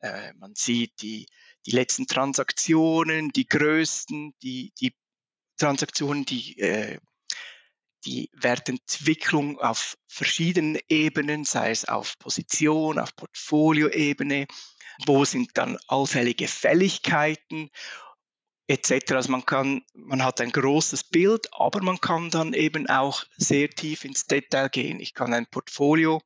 äh, 0.00 0.32
man 0.34 0.54
sieht 0.54 1.02
die, 1.02 1.26
die 1.66 1.72
letzten 1.72 2.06
Transaktionen, 2.06 3.30
die 3.30 3.46
größten, 3.46 4.34
die, 4.42 4.72
die 4.80 4.94
Transaktionen, 5.56 6.24
die 6.24 6.58
äh, 6.58 6.98
die 8.04 8.30
Wertentwicklung 8.32 9.60
auf 9.60 9.96
verschiedenen 10.06 10.78
Ebenen, 10.88 11.44
sei 11.44 11.70
es 11.70 11.84
auf 11.84 12.18
Position, 12.18 12.98
auf 12.98 13.14
Portfolioebene, 13.16 14.46
wo 15.06 15.24
sind 15.24 15.50
dann 15.54 15.78
allfällige 15.86 16.48
Fälligkeiten 16.48 17.70
etc. 18.66 19.12
Also 19.12 19.30
man 19.30 19.44
kann, 19.44 19.82
man 19.94 20.24
hat 20.24 20.40
ein 20.40 20.50
großes 20.50 21.04
Bild, 21.04 21.48
aber 21.52 21.82
man 21.82 22.00
kann 22.00 22.30
dann 22.30 22.54
eben 22.54 22.88
auch 22.88 23.24
sehr 23.36 23.68
tief 23.68 24.04
ins 24.04 24.26
Detail 24.26 24.68
gehen. 24.68 25.00
Ich 25.00 25.14
kann 25.14 25.34
ein 25.34 25.46
Portfolio, 25.46 26.22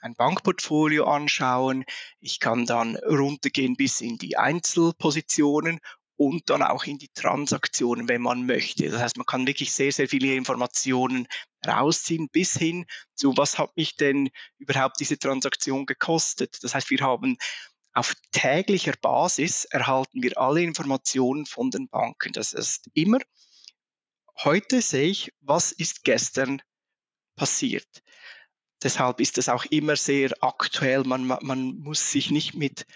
ein 0.00 0.14
Bankportfolio 0.14 1.04
anschauen. 1.04 1.84
Ich 2.20 2.40
kann 2.40 2.66
dann 2.66 2.96
runtergehen 2.96 3.76
bis 3.76 4.00
in 4.00 4.18
die 4.18 4.36
Einzelpositionen 4.36 5.80
und 6.16 6.48
dann 6.50 6.62
auch 6.62 6.84
in 6.84 6.98
die 6.98 7.10
Transaktionen, 7.14 8.08
wenn 8.08 8.22
man 8.22 8.46
möchte. 8.46 8.90
Das 8.90 9.00
heißt, 9.00 9.16
man 9.16 9.26
kann 9.26 9.46
wirklich 9.46 9.72
sehr, 9.72 9.92
sehr 9.92 10.08
viele 10.08 10.34
Informationen 10.34 11.28
rausziehen 11.66 12.28
bis 12.30 12.54
hin 12.54 12.86
zu, 13.14 13.36
was 13.36 13.58
hat 13.58 13.76
mich 13.76 13.96
denn 13.96 14.30
überhaupt 14.58 14.98
diese 15.00 15.18
Transaktion 15.18 15.84
gekostet. 15.86 16.58
Das 16.62 16.74
heißt, 16.74 16.90
wir 16.90 17.00
haben 17.00 17.36
auf 17.92 18.14
täglicher 18.30 18.92
Basis 19.00 19.64
erhalten 19.64 20.22
wir 20.22 20.36
alle 20.38 20.62
Informationen 20.62 21.46
von 21.46 21.70
den 21.70 21.88
Banken. 21.88 22.32
Das 22.32 22.52
ist 22.52 22.90
immer, 22.92 23.18
heute 24.44 24.82
sehe 24.82 25.08
ich, 25.08 25.32
was 25.40 25.72
ist 25.72 26.04
gestern 26.04 26.60
passiert. 27.36 28.02
Deshalb 28.82 29.20
ist 29.20 29.38
es 29.38 29.48
auch 29.48 29.64
immer 29.66 29.96
sehr 29.96 30.32
aktuell. 30.42 31.04
Man, 31.04 31.26
man 31.26 31.78
muss 31.78 32.10
sich 32.12 32.30
nicht 32.30 32.54
mit 32.54 32.86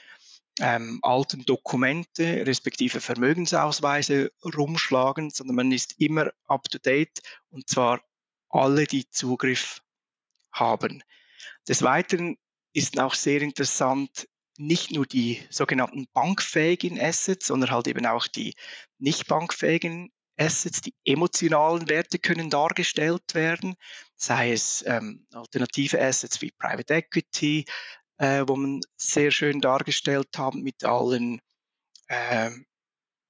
ähm, 0.58 0.98
alten 1.02 1.44
Dokumente 1.44 2.46
respektive 2.46 3.00
Vermögensausweise 3.00 4.32
rumschlagen, 4.44 5.30
sondern 5.30 5.56
man 5.56 5.72
ist 5.72 5.94
immer 5.98 6.30
up-to-date 6.46 7.20
und 7.50 7.68
zwar 7.68 8.00
alle, 8.48 8.86
die 8.86 9.08
Zugriff 9.10 9.80
haben. 10.52 11.02
Des 11.68 11.82
Weiteren 11.82 12.36
ist 12.72 12.98
auch 12.98 13.14
sehr 13.14 13.42
interessant, 13.42 14.28
nicht 14.58 14.90
nur 14.92 15.06
die 15.06 15.40
sogenannten 15.48 16.06
bankfähigen 16.12 17.00
Assets, 17.00 17.46
sondern 17.46 17.70
halt 17.70 17.86
eben 17.86 18.04
auch 18.04 18.26
die 18.26 18.54
nicht 18.98 19.26
bankfähigen 19.26 20.12
Assets, 20.36 20.80
die 20.80 20.94
emotionalen 21.04 21.88
Werte 21.88 22.18
können 22.18 22.50
dargestellt 22.50 23.34
werden, 23.34 23.74
sei 24.16 24.52
es 24.52 24.82
ähm, 24.86 25.26
alternative 25.32 26.00
Assets 26.00 26.40
wie 26.40 26.50
Private 26.50 26.94
Equity, 26.94 27.66
äh, 28.20 28.44
wo 28.46 28.54
man 28.54 28.80
sehr 28.96 29.30
schön 29.30 29.60
dargestellt 29.62 30.28
haben 30.36 30.62
mit 30.62 30.84
allen 30.84 31.40
äh, 32.08 32.50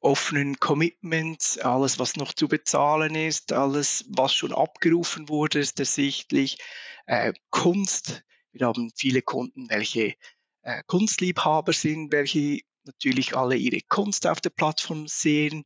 offenen 0.01 0.59
Commitments, 0.59 1.59
alles, 1.59 2.01
was 2.01 2.17
noch 2.17 2.35
zu 2.35 2.49
bezahlen 2.49 3.15
ist, 3.15 3.53
alles, 3.53 4.05
was 4.09 4.35
schon 4.35 4.53
abgerufen 4.53 5.29
wurde, 5.29 5.61
ist 5.61 5.79
ersichtlich. 5.79 6.59
Äh, 7.07 7.33
Kunst, 7.51 8.25
wir 8.51 8.67
haben 8.67 8.91
viele 8.97 9.23
Kunden, 9.23 9.71
welche 9.71 10.15
äh, 10.63 10.83
Kunstliebhaber 10.89 11.73
sind, 11.73 12.11
welche 12.11 12.61
natürlich 12.83 13.37
alle 13.37 13.55
ihre 13.55 13.83
Kunst 13.83 14.27
auf 14.27 14.41
der 14.41 14.51
Plattform 14.51 15.07
sehen. 15.07 15.65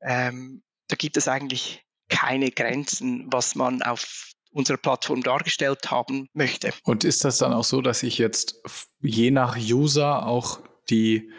Ähm, 0.00 0.62
da 0.88 0.96
gibt 0.96 1.18
es 1.18 1.28
eigentlich 1.28 1.84
keine 2.08 2.50
Grenzen, 2.50 3.30
was 3.30 3.54
man 3.54 3.82
auf 3.82 4.30
unserer 4.56 4.78
Plattform 4.78 5.22
dargestellt 5.22 5.90
haben 5.90 6.28
möchte. 6.32 6.72
Und 6.82 7.04
ist 7.04 7.24
das 7.24 7.38
dann 7.38 7.52
auch 7.52 7.64
so, 7.64 7.82
dass 7.82 8.02
ich 8.02 8.18
jetzt 8.18 8.62
je 9.00 9.30
nach 9.30 9.56
User 9.56 10.26
auch 10.26 10.60
die 10.88 11.30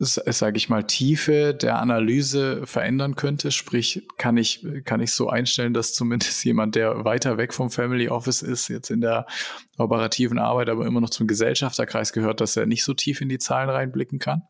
sage 0.00 0.58
ich 0.58 0.68
mal, 0.68 0.84
Tiefe 0.84 1.54
der 1.54 1.80
Analyse 1.80 2.66
verändern 2.68 3.16
könnte. 3.16 3.50
Sprich, 3.50 4.06
kann 4.16 4.36
ich, 4.36 4.64
kann 4.84 5.00
ich 5.00 5.10
so 5.10 5.28
einstellen, 5.28 5.74
dass 5.74 5.92
zumindest 5.92 6.44
jemand, 6.44 6.76
der 6.76 7.04
weiter 7.04 7.36
weg 7.36 7.52
vom 7.52 7.68
Family 7.68 8.08
Office 8.08 8.42
ist, 8.42 8.68
jetzt 8.68 8.90
in 8.90 9.00
der 9.00 9.26
operativen 9.76 10.38
Arbeit, 10.38 10.68
aber 10.68 10.86
immer 10.86 11.00
noch 11.00 11.10
zum 11.10 11.26
Gesellschafterkreis 11.26 12.12
gehört, 12.12 12.40
dass 12.40 12.56
er 12.56 12.66
nicht 12.66 12.84
so 12.84 12.94
tief 12.94 13.20
in 13.20 13.28
die 13.28 13.38
Zahlen 13.38 13.70
reinblicken 13.70 14.20
kann? 14.20 14.42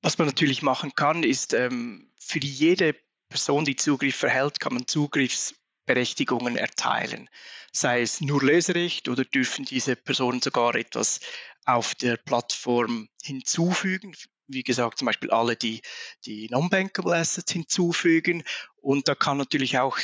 Was 0.00 0.16
man 0.16 0.28
natürlich 0.28 0.62
machen 0.62 0.92
kann, 0.94 1.24
ist 1.24 1.52
ähm, 1.52 2.08
für 2.18 2.38
jede 2.38 2.94
Person, 3.28 3.66
die 3.66 3.76
Zugriff 3.76 4.16
verhält, 4.16 4.60
kann 4.60 4.72
man 4.72 4.86
Zugriffs 4.86 5.54
Berechtigungen 5.86 6.56
erteilen. 6.56 7.28
Sei 7.72 8.02
es 8.02 8.20
nur 8.20 8.42
Leserecht 8.42 9.08
oder 9.08 9.24
dürfen 9.24 9.64
diese 9.64 9.96
Personen 9.96 10.42
sogar 10.42 10.74
etwas 10.74 11.20
auf 11.64 11.94
der 11.94 12.16
Plattform 12.16 13.08
hinzufügen, 13.22 14.14
wie 14.48 14.62
gesagt, 14.62 14.98
zum 14.98 15.06
Beispiel 15.06 15.30
alle 15.30 15.56
die, 15.56 15.82
die 16.24 16.48
Non-Bankable 16.50 17.16
Assets 17.16 17.52
hinzufügen. 17.52 18.44
Und 18.76 19.08
da 19.08 19.14
kann 19.14 19.38
natürlich 19.38 19.78
auch 19.78 19.98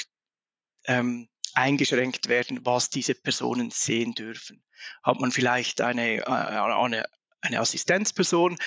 ähm, 0.87 1.29
eingeschränkt 1.55 2.29
werden, 2.29 2.65
was 2.65 2.91
diese 2.91 3.15
Personen 3.15 3.71
sehen 3.71 4.15
dürfen. 4.15 4.63
Hat 5.03 5.21
man 5.21 5.31
vielleicht 5.31 5.81
eine, 5.81 6.19
äh, 6.19 6.25
eine, 6.25 7.05
eine 7.41 7.61
Assistenzperson, 7.61 8.59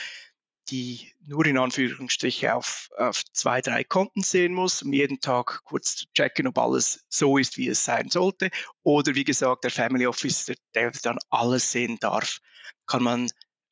die 0.69 1.11
nur 1.25 1.45
in 1.45 1.57
Anführungsstriche 1.57 2.53
auf, 2.55 2.89
auf 2.97 3.23
zwei, 3.33 3.61
drei 3.61 3.83
Konten 3.83 4.21
sehen 4.21 4.53
muss, 4.53 4.81
um 4.81 4.93
jeden 4.93 5.19
Tag 5.19 5.61
kurz 5.63 5.95
zu 5.95 6.05
checken, 6.13 6.47
ob 6.47 6.57
alles 6.57 7.05
so 7.09 7.37
ist, 7.37 7.57
wie 7.57 7.67
es 7.67 7.85
sein 7.85 8.09
sollte. 8.09 8.49
Oder 8.83 9.15
wie 9.15 9.23
gesagt, 9.23 9.63
der 9.63 9.71
Family 9.71 10.07
Officer, 10.07 10.55
der 10.73 10.91
dann 11.03 11.19
alles 11.29 11.71
sehen 11.71 11.97
darf, 11.99 12.39
kann 12.87 13.03
man 13.03 13.29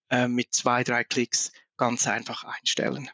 äh, 0.09 0.27
mit 0.27 0.53
zwei, 0.53 0.83
drei 0.83 1.03
Klicks 1.03 1.51
ganz 1.77 2.07
einfach 2.07 2.43
einstellen. 2.43 3.09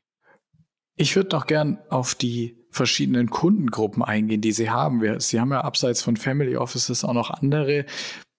Ich 0.95 1.15
würde 1.15 1.35
noch 1.35 1.47
gern 1.47 1.79
auf 1.89 2.13
die 2.15 2.57
verschiedenen 2.71 3.29
Kundengruppen 3.29 4.03
eingehen, 4.03 4.41
die 4.41 4.51
Sie 4.51 4.69
haben. 4.69 5.19
Sie 5.19 5.39
haben 5.39 5.51
ja 5.51 5.61
abseits 5.61 6.01
von 6.01 6.17
Family 6.17 6.57
Offices 6.57 7.03
auch 7.03 7.13
noch 7.13 7.29
andere, 7.29 7.85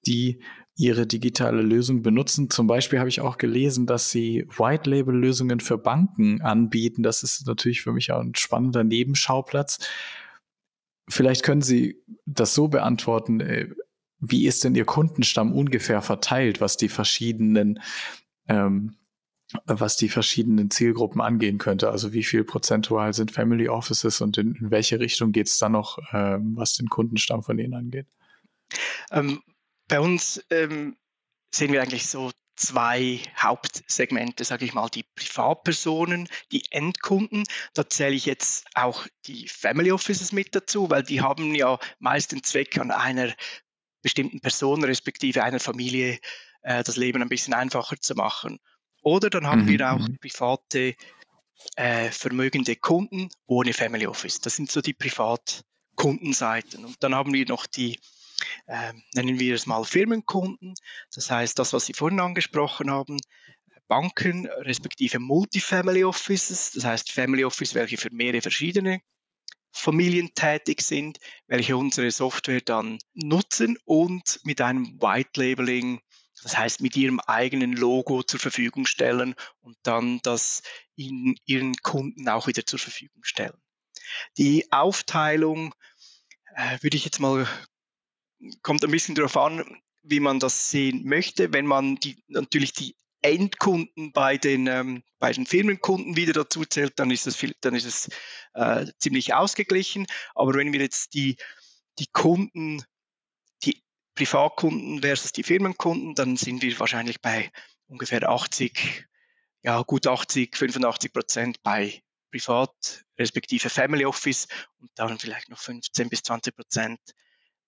die 0.06 0.42
ihre 0.76 1.06
digitale 1.06 1.62
Lösung 1.62 2.02
benutzen. 2.02 2.48
Zum 2.48 2.66
Beispiel 2.66 2.98
habe 2.98 3.08
ich 3.08 3.20
auch 3.20 3.38
gelesen, 3.38 3.86
dass 3.86 4.10
sie 4.10 4.46
White-Label-Lösungen 4.56 5.60
für 5.60 5.78
Banken 5.78 6.40
anbieten. 6.40 7.02
Das 7.02 7.22
ist 7.22 7.46
natürlich 7.46 7.82
für 7.82 7.92
mich 7.92 8.12
auch 8.12 8.20
ein 8.20 8.34
spannender 8.34 8.84
Nebenschauplatz. 8.84 9.78
Vielleicht 11.08 11.42
können 11.42 11.62
Sie 11.62 12.02
das 12.24 12.54
so 12.54 12.68
beantworten. 12.68 13.40
Äh, 13.40 13.68
wie 14.20 14.46
ist 14.46 14.64
denn 14.64 14.74
Ihr 14.74 14.84
Kundenstamm 14.84 15.52
ungefähr 15.52 16.02
verteilt, 16.02 16.60
was 16.60 16.76
die 16.76 16.88
verschiedenen 16.88 17.80
ähm, 18.48 18.96
was 19.66 19.96
die 19.96 20.08
verschiedenen 20.08 20.70
Zielgruppen 20.70 21.20
angehen 21.20 21.58
könnte. 21.58 21.90
Also 21.90 22.12
wie 22.12 22.22
viel 22.22 22.44
prozentual 22.44 23.12
sind 23.14 23.32
Family 23.32 23.68
Offices 23.68 24.20
und 24.20 24.38
in, 24.38 24.54
in 24.54 24.70
welche 24.70 25.00
Richtung 25.00 25.32
geht 25.32 25.48
es 25.48 25.58
dann 25.58 25.72
noch, 25.72 25.98
ähm, 26.12 26.56
was 26.56 26.74
den 26.74 26.88
Kundenstamm 26.88 27.42
von 27.42 27.56
denen 27.56 27.74
angeht? 27.74 28.06
Ähm, 29.10 29.40
bei 29.90 30.00
uns 30.00 30.42
ähm, 30.50 30.96
sehen 31.52 31.72
wir 31.72 31.82
eigentlich 31.82 32.06
so 32.06 32.30
zwei 32.54 33.20
Hauptsegmente, 33.36 34.44
sage 34.44 34.64
ich 34.64 34.72
mal, 34.72 34.88
die 34.88 35.02
Privatpersonen, 35.02 36.28
die 36.52 36.62
Endkunden. 36.70 37.44
Da 37.74 37.88
zähle 37.88 38.14
ich 38.14 38.24
jetzt 38.24 38.66
auch 38.74 39.06
die 39.26 39.48
Family 39.48 39.90
Offices 39.90 40.32
mit 40.32 40.54
dazu, 40.54 40.90
weil 40.90 41.02
die 41.02 41.20
haben 41.20 41.54
ja 41.54 41.78
meist 41.98 42.32
den 42.32 42.44
Zweck 42.44 42.78
an 42.78 42.90
einer 42.90 43.34
bestimmten 44.02 44.40
Person 44.40 44.84
respektive 44.84 45.42
einer 45.42 45.60
Familie 45.60 46.18
äh, 46.62 46.84
das 46.84 46.96
Leben 46.96 47.20
ein 47.20 47.28
bisschen 47.28 47.54
einfacher 47.54 47.96
zu 48.00 48.14
machen. 48.14 48.60
Oder 49.02 49.28
dann 49.28 49.46
haben 49.46 49.62
mhm. 49.62 49.68
wir 49.68 49.92
auch 49.92 50.06
private 50.20 50.94
äh, 51.76 52.10
vermögende 52.10 52.76
Kunden 52.76 53.28
ohne 53.46 53.72
Family 53.72 54.06
Office. 54.06 54.40
Das 54.40 54.54
sind 54.54 54.70
so 54.70 54.80
die 54.80 54.94
Privatkundenseiten. 54.94 56.84
Und 56.84 57.02
dann 57.02 57.14
haben 57.14 57.32
wir 57.32 57.46
noch 57.46 57.66
die 57.66 57.98
äh, 58.66 58.92
nennen 59.14 59.38
wir 59.38 59.54
es 59.54 59.66
mal 59.66 59.84
Firmenkunden. 59.84 60.74
Das 61.14 61.30
heißt, 61.30 61.58
das, 61.58 61.72
was 61.72 61.86
Sie 61.86 61.94
vorhin 61.94 62.20
angesprochen 62.20 62.90
haben, 62.90 63.18
Banken 63.88 64.46
respektive 64.46 65.18
Multifamily 65.18 66.04
Offices, 66.04 66.70
das 66.72 66.84
heißt 66.84 67.12
Family 67.12 67.44
Office, 67.44 67.74
welche 67.74 67.96
für 67.96 68.10
mehrere 68.12 68.40
verschiedene 68.40 69.00
Familien 69.72 70.34
tätig 70.34 70.82
sind, 70.82 71.18
welche 71.46 71.76
unsere 71.76 72.10
Software 72.10 72.60
dann 72.60 72.98
nutzen 73.14 73.78
und 73.84 74.40
mit 74.44 74.60
einem 74.60 75.00
White 75.00 75.40
Labeling, 75.40 76.00
das 76.42 76.56
heißt 76.56 76.80
mit 76.80 76.96
ihrem 76.96 77.20
eigenen 77.20 77.72
Logo 77.72 78.22
zur 78.22 78.40
Verfügung 78.40 78.86
stellen 78.86 79.34
und 79.60 79.76
dann 79.82 80.20
das 80.22 80.62
in 80.96 81.36
ihren 81.44 81.74
Kunden 81.82 82.28
auch 82.28 82.46
wieder 82.46 82.64
zur 82.66 82.78
Verfügung 82.78 83.22
stellen. 83.24 83.60
Die 84.38 84.70
Aufteilung 84.72 85.74
äh, 86.54 86.78
würde 86.80 86.96
ich 86.96 87.04
jetzt 87.04 87.20
mal 87.20 87.46
kommt 88.62 88.84
ein 88.84 88.90
bisschen 88.90 89.14
darauf 89.14 89.36
an, 89.36 89.64
wie 90.02 90.20
man 90.20 90.40
das 90.40 90.70
sehen 90.70 91.04
möchte. 91.04 91.52
Wenn 91.52 91.66
man 91.66 91.96
die, 91.96 92.22
natürlich 92.28 92.72
die 92.72 92.96
Endkunden 93.22 94.12
bei 94.12 94.38
den, 94.38 94.66
ähm, 94.66 95.02
bei 95.18 95.32
den 95.32 95.46
Firmenkunden 95.46 96.16
wieder 96.16 96.32
dazu 96.32 96.64
zählt, 96.64 96.98
dann 96.98 97.10
ist 97.10 97.26
es, 97.26 98.08
äh, 98.54 98.86
ziemlich 98.98 99.34
ausgeglichen. 99.34 100.06
Aber 100.34 100.54
wenn 100.54 100.72
wir 100.72 100.80
jetzt 100.80 101.14
die, 101.14 101.36
die 101.98 102.06
Kunden, 102.12 102.82
die 103.62 103.82
Privatkunden 104.14 105.02
versus 105.02 105.32
die 105.32 105.42
Firmenkunden, 105.42 106.14
dann 106.14 106.36
sind 106.36 106.62
wir 106.62 106.78
wahrscheinlich 106.78 107.20
bei 107.20 107.50
ungefähr 107.88 108.26
80, 108.28 109.06
ja 109.62 109.82
gut 109.82 110.06
80, 110.06 110.56
85 110.56 111.12
Prozent 111.12 111.62
bei 111.62 112.02
Privat 112.30 113.04
respektive 113.18 113.68
Family 113.68 114.06
Office 114.06 114.46
und 114.78 114.90
dann 114.94 115.18
vielleicht 115.18 115.50
noch 115.50 115.58
15 115.58 116.08
bis 116.08 116.22
20 116.22 116.54
Prozent 116.54 117.00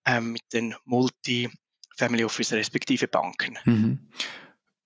ähm, 0.07 0.33
mit 0.33 0.43
den 0.53 0.75
Multi-Family 0.85 2.25
Office 2.25 2.53
respektive 2.53 3.09
Banken. 3.09 3.59
Mhm. 3.65 4.09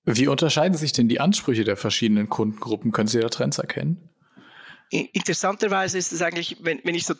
Wie 0.04 0.28
unterscheiden 0.28 0.76
sich 0.76 0.92
denn 0.92 1.08
die 1.08 1.20
Ansprüche 1.20 1.64
der 1.64 1.76
verschiedenen 1.76 2.28
Kundengruppen? 2.28 2.92
Können 2.92 3.08
Sie 3.08 3.20
da 3.20 3.28
Trends 3.28 3.58
erkennen? 3.58 4.08
Interessanterweise 4.90 5.98
ist 5.98 6.12
es 6.12 6.22
eigentlich, 6.22 6.58
wenn, 6.60 6.80
wenn 6.84 6.94
ich 6.94 7.06
so 7.06 7.14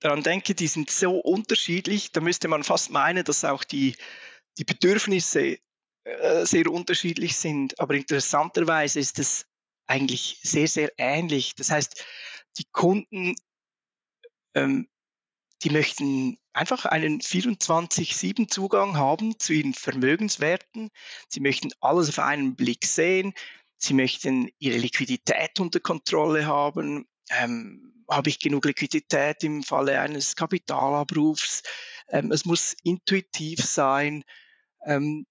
daran 0.00 0.24
denke, 0.24 0.54
die 0.54 0.66
sind 0.66 0.90
so 0.90 1.12
unterschiedlich, 1.18 2.10
da 2.10 2.20
müsste 2.20 2.48
man 2.48 2.64
fast 2.64 2.90
meinen, 2.90 3.24
dass 3.24 3.44
auch 3.44 3.62
die, 3.62 3.94
die 4.58 4.64
Bedürfnisse 4.64 5.58
äh, 6.04 6.44
sehr 6.44 6.70
unterschiedlich 6.70 7.36
sind. 7.36 7.78
Aber 7.78 7.94
interessanterweise 7.94 8.98
ist 8.98 9.18
es 9.20 9.46
eigentlich 9.86 10.40
sehr, 10.42 10.66
sehr 10.66 10.92
ähnlich. 10.98 11.54
Das 11.54 11.70
heißt, 11.70 12.04
die 12.58 12.64
Kunden 12.72 13.36
ähm, 14.54 14.88
die 15.64 15.70
möchten 15.70 16.38
einfach 16.52 16.84
einen 16.84 17.20
24-7-Zugang 17.20 18.98
haben 18.98 19.38
zu 19.38 19.54
ihren 19.54 19.72
Vermögenswerten. 19.72 20.90
Sie 21.28 21.40
möchten 21.40 21.70
alles 21.80 22.10
auf 22.10 22.18
einen 22.18 22.54
Blick 22.54 22.84
sehen. 22.84 23.32
Sie 23.78 23.94
möchten 23.94 24.50
ihre 24.58 24.76
Liquidität 24.76 25.58
unter 25.58 25.80
Kontrolle 25.80 26.46
haben. 26.46 27.08
Ähm, 27.30 28.04
habe 28.10 28.28
ich 28.28 28.38
genug 28.38 28.66
Liquidität 28.66 29.42
im 29.42 29.62
Falle 29.62 29.98
eines 30.00 30.36
Kapitalabrufs? 30.36 31.62
Ähm, 32.08 32.30
es 32.30 32.44
muss 32.44 32.76
intuitiv 32.82 33.60
sein. 33.60 34.22
Ähm, 34.84 35.26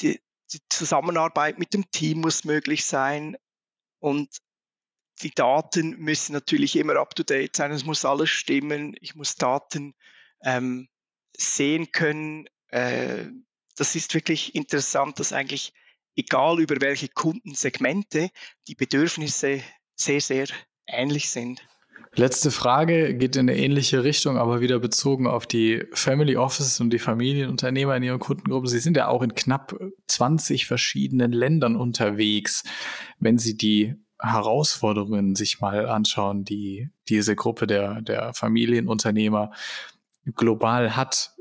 die, 0.00 0.20
die 0.52 0.60
Zusammenarbeit 0.70 1.58
mit 1.58 1.74
dem 1.74 1.90
Team 1.90 2.22
muss 2.22 2.44
möglich 2.44 2.86
sein. 2.86 3.36
Und 3.98 4.38
die 5.22 5.30
Daten 5.30 5.96
müssen 5.98 6.32
natürlich 6.32 6.76
immer 6.76 6.96
up-to-date 6.96 7.54
sein, 7.54 7.72
es 7.72 7.84
muss 7.84 8.04
alles 8.04 8.30
stimmen, 8.30 8.96
ich 9.00 9.14
muss 9.14 9.36
Daten 9.36 9.94
ähm, 10.42 10.88
sehen 11.36 11.92
können. 11.92 12.46
Äh, 12.68 13.26
das 13.76 13.94
ist 13.94 14.14
wirklich 14.14 14.54
interessant, 14.54 15.18
dass 15.18 15.32
eigentlich 15.32 15.72
egal 16.16 16.60
über 16.60 16.76
welche 16.80 17.08
Kundensegmente 17.08 18.30
die 18.68 18.74
Bedürfnisse 18.74 19.62
sehr, 19.96 20.20
sehr 20.20 20.46
ähnlich 20.86 21.30
sind. 21.30 21.66
Letzte 22.16 22.52
Frage 22.52 23.14
geht 23.14 23.34
in 23.34 23.48
eine 23.48 23.58
ähnliche 23.58 24.04
Richtung, 24.04 24.36
aber 24.38 24.60
wieder 24.60 24.78
bezogen 24.78 25.26
auf 25.26 25.46
die 25.46 25.82
Family 25.92 26.36
Offices 26.36 26.78
und 26.78 26.90
die 26.90 27.00
Familienunternehmer 27.00 27.96
in 27.96 28.04
ihren 28.04 28.20
Kundengruppen. 28.20 28.68
Sie 28.68 28.78
sind 28.78 28.96
ja 28.96 29.08
auch 29.08 29.22
in 29.22 29.34
knapp 29.34 29.76
20 30.06 30.66
verschiedenen 30.66 31.32
Ländern 31.32 31.74
unterwegs. 31.74 32.62
Wenn 33.18 33.38
Sie 33.38 33.56
die 33.56 33.96
Herausforderungen 34.24 35.36
sich 35.36 35.60
mal 35.60 35.88
anschauen, 35.88 36.44
die 36.44 36.90
diese 37.08 37.36
Gruppe 37.36 37.66
der, 37.66 38.02
der 38.02 38.32
Familienunternehmer 38.34 39.52
global 40.34 40.96
hat, 40.96 41.34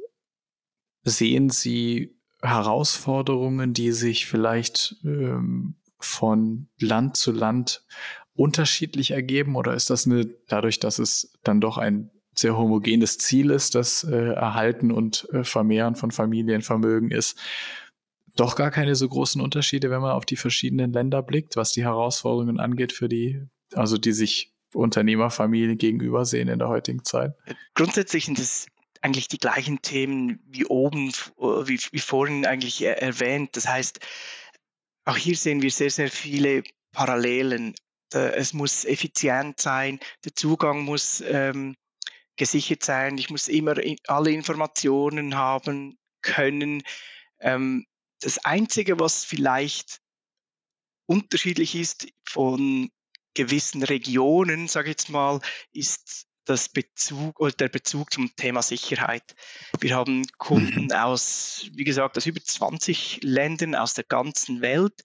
sehen 1.04 1.50
Sie 1.50 2.16
Herausforderungen, 2.42 3.74
die 3.74 3.92
sich 3.92 4.26
vielleicht 4.26 4.98
ähm, 5.04 5.76
von 6.00 6.68
Land 6.80 7.16
zu 7.18 7.32
Land 7.32 7.86
unterschiedlich 8.36 9.12
ergeben? 9.12 9.56
Oder 9.56 9.74
ist 9.74 9.90
das 9.90 10.06
eine, 10.06 10.26
dadurch, 10.48 10.80
dass 10.80 11.00
es 11.00 11.34
dann 11.44 11.62
doch 11.62 11.78
ein 11.78 12.10
sehr 12.36 12.58
homogenes 12.58 13.18
Ziel 13.20 13.52
ist, 13.52 13.76
das 13.76 14.04
äh, 14.04 14.34
Erhalten 14.34 14.92
und 14.92 15.28
äh, 15.32 15.44
Vermehren 15.44 15.96
von 15.96 16.12
Familienvermögen 16.12 17.12
ist, 17.12 17.38
doch 18.36 18.56
gar 18.56 18.72
keine 18.72 18.96
so 18.96 19.08
großen 19.08 19.42
Unterschiede, 19.42 19.90
wenn 19.90 20.02
man 20.02 20.12
auf 20.12 20.26
die 20.26 20.36
verschiedenen 20.36 20.92
Länder 20.92 21.22
blickt, 21.22 21.56
was 21.56 21.72
die 21.72 21.84
Herausforderungen 21.84 22.60
angeht 22.60 22.92
für 22.92 23.08
die, 23.08 23.44
also 23.74 23.98
die 23.98 24.14
sich 24.14 24.54
Unternehmerfamilien 24.74 25.78
gegenüber 25.78 26.26
sehen 26.26 26.48
in 26.48 26.60
der 26.60 26.68
heutigen 26.68 27.04
Zeit? 27.04 27.34
Grundsätzlich 27.76 28.26
sind 28.26 28.40
es 28.40 28.68
eigentlich 29.02 29.28
die 29.28 29.38
gleichen 29.38 29.82
Themen 29.82 30.40
wie 30.48 30.66
oben, 30.66 31.12
wie, 31.38 31.80
wie 31.92 32.00
vorhin 32.00 32.46
eigentlich 32.46 32.82
erwähnt. 32.82 33.56
Das 33.56 33.68
heißt, 33.68 34.00
auch 35.06 35.18
hier 35.18 35.36
sehen 35.36 35.62
wir 35.62 35.72
sehr, 35.72 35.90
sehr 35.90 36.10
viele 36.10 36.64
Parallelen. 36.92 37.76
Es 38.12 38.54
muss 38.54 38.86
effizient 38.86 39.60
sein, 39.60 40.00
der 40.24 40.34
Zugang 40.36 40.84
muss 40.84 41.22
ähm, 41.28 41.76
gesichert 42.36 42.84
sein, 42.84 43.18
ich 43.18 43.30
muss 43.30 43.48
immer 43.48 43.76
alle 44.08 44.32
Informationen 44.32 45.36
haben 45.36 45.98
können. 46.22 46.84
Ähm, 47.40 47.86
das 48.24 48.40
Einzige, 48.40 49.00
was 49.00 49.26
vielleicht 49.26 50.00
unterschiedlich 51.06 51.76
ist 51.76 52.08
von 52.28 52.90
gewissen 53.34 53.84
Regionen, 53.84 54.68
sage 54.68 54.90
ich 54.90 54.94
jetzt 54.94 55.10
mal, 55.10 55.42
ist 55.72 56.28
das 56.46 56.70
Bezug 56.70 57.40
oder 57.40 57.52
der 57.52 57.70
Bezug 57.70 58.12
zum 58.12 58.36
Thema 58.36 58.62
Sicherheit. 58.62 59.36
Wir 59.80 59.96
haben 59.96 60.26
Kunden 60.38 60.86
mhm. 60.86 60.92
aus, 60.92 61.68
wie 61.74 61.84
gesagt, 61.84 62.18
aus 62.18 62.26
über 62.26 62.42
20 62.42 63.20
Ländern 63.24 63.76
aus 63.76 63.94
der 63.94 64.04
ganzen 64.04 64.62
Welt. 64.62 65.02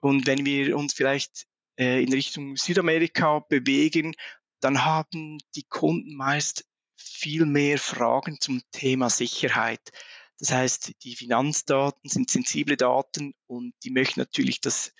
Und 0.00 0.26
wenn 0.26 0.44
wir 0.44 0.76
uns 0.76 0.94
vielleicht 0.94 1.46
äh, 1.78 2.02
in 2.02 2.12
Richtung 2.12 2.56
Südamerika 2.56 3.40
bewegen, 3.40 4.14
dann 4.60 4.84
haben 4.84 5.38
die 5.54 5.64
Kunden 5.64 6.14
meist 6.14 6.64
viel 6.96 7.46
mehr 7.46 7.78
Fragen 7.78 8.40
zum 8.40 8.62
Thema 8.72 9.10
Sicherheit. 9.10 9.90
Das 10.38 10.52
heißt, 10.52 11.02
die 11.02 11.16
Finanzdaten 11.16 12.10
sind 12.10 12.30
sensible 12.30 12.76
Daten 12.76 13.34
und 13.46 13.74
die 13.84 13.90
möchten 13.90 14.20
natürlich, 14.20 14.60
dass 14.60 14.92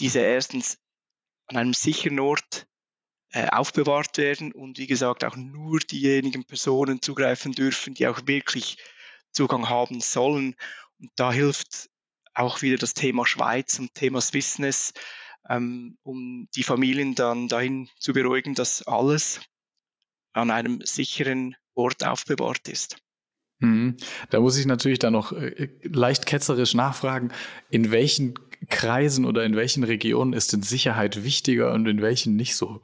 diese 0.00 0.20
erstens 0.20 0.78
an 1.46 1.56
einem 1.56 1.74
sicheren 1.74 2.20
Ort 2.20 2.66
äh, 3.30 3.48
aufbewahrt 3.48 4.18
werden 4.18 4.52
und 4.52 4.78
wie 4.78 4.86
gesagt 4.86 5.24
auch 5.24 5.36
nur 5.36 5.80
diejenigen 5.80 6.44
Personen 6.44 7.02
zugreifen 7.02 7.52
dürfen, 7.52 7.94
die 7.94 8.06
auch 8.06 8.26
wirklich 8.26 8.78
Zugang 9.32 9.68
haben 9.68 10.00
sollen. 10.00 10.54
Und 10.98 11.10
da 11.16 11.32
hilft 11.32 11.90
auch 12.34 12.62
wieder 12.62 12.76
das 12.76 12.94
Thema 12.94 13.26
Schweiz 13.26 13.78
und 13.78 13.94
Thema 13.94 14.20
Swissness, 14.20 14.92
ähm, 15.48 15.98
um 16.02 16.48
die 16.54 16.62
Familien 16.62 17.14
dann 17.14 17.48
dahin 17.48 17.88
zu 17.98 18.12
beruhigen, 18.12 18.54
dass 18.54 18.86
alles 18.86 19.40
an 20.32 20.50
einem 20.50 20.80
sicheren 20.84 21.56
Ort 21.74 22.04
aufbewahrt 22.04 22.68
ist. 22.68 22.96
Mhm. 23.60 23.96
Da 24.30 24.40
muss 24.40 24.56
ich 24.56 24.66
natürlich 24.66 24.98
dann 24.98 25.12
noch 25.12 25.32
äh, 25.32 25.68
leicht 25.82 26.26
ketzerisch 26.26 26.74
nachfragen, 26.74 27.32
in 27.70 27.90
welchen 27.90 28.34
Kreisen 28.68 29.24
oder 29.24 29.44
in 29.44 29.56
welchen 29.56 29.84
Regionen 29.84 30.32
ist 30.32 30.52
denn 30.52 30.62
Sicherheit 30.62 31.24
wichtiger 31.24 31.72
und 31.72 31.86
in 31.86 32.02
welchen 32.02 32.36
nicht 32.36 32.56
so? 32.56 32.82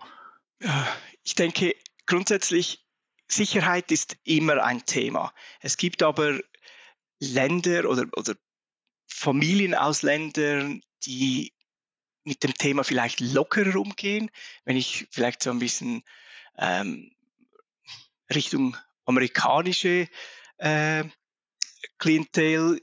Ich 1.23 1.35
denke, 1.35 1.75
grundsätzlich, 2.07 2.85
Sicherheit 3.27 3.91
ist 3.91 4.17
immer 4.25 4.63
ein 4.63 4.85
Thema. 4.85 5.33
Es 5.61 5.77
gibt 5.77 6.03
aber 6.03 6.41
Länder 7.19 7.89
oder, 7.89 8.07
oder 8.17 8.35
Familien 9.07 9.75
aus 9.75 10.03
Ländern, 10.03 10.83
die 11.07 11.53
mit 12.25 12.43
dem 12.43 12.55
Thema 12.55 12.85
vielleicht 12.85 13.21
lockerer 13.21 13.77
umgehen. 13.77 14.31
Wenn 14.65 14.77
ich 14.77 15.07
vielleicht 15.11 15.43
so 15.43 15.51
ein 15.51 15.59
bisschen 15.59 16.03
ähm, 16.59 17.13
Richtung 18.33 18.77
amerikanische 19.05 20.09
äh, 20.59 21.05
Klientel 21.99 22.81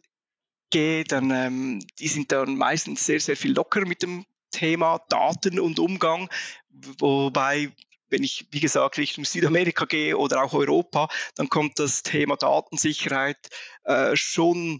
gehe, 0.69 1.03
dann 1.03 1.31
ähm, 1.31 1.85
die 1.99 2.07
sind 2.07 2.31
dann 2.31 2.57
meistens 2.57 3.05
sehr, 3.05 3.19
sehr 3.19 3.37
viel 3.37 3.53
lockerer 3.53 3.85
mit 3.85 4.01
dem 4.03 4.25
Thema 4.51 4.99
Daten 5.09 5.59
und 5.59 5.79
Umgang, 5.79 6.29
wobei 6.69 7.71
wenn 8.11 8.23
ich, 8.23 8.47
wie 8.51 8.59
gesagt, 8.59 8.97
Richtung 8.97 9.25
Südamerika 9.25 9.85
gehe 9.85 10.17
oder 10.17 10.43
auch 10.43 10.53
Europa, 10.53 11.07
dann 11.35 11.49
kommt 11.49 11.79
das 11.79 12.03
Thema 12.03 12.35
Datensicherheit 12.35 13.37
äh, 13.83 14.15
schon, 14.15 14.79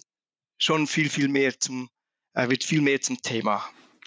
schon 0.57 0.85
viel, 0.85 1.09
viel 1.09 1.29
mehr 1.29 1.57
zum, 1.57 1.89
äh, 2.33 2.49
wird 2.49 2.63
viel 2.63 2.81
mehr 2.81 3.01
zum 3.01 3.21
Thema. 3.21 3.63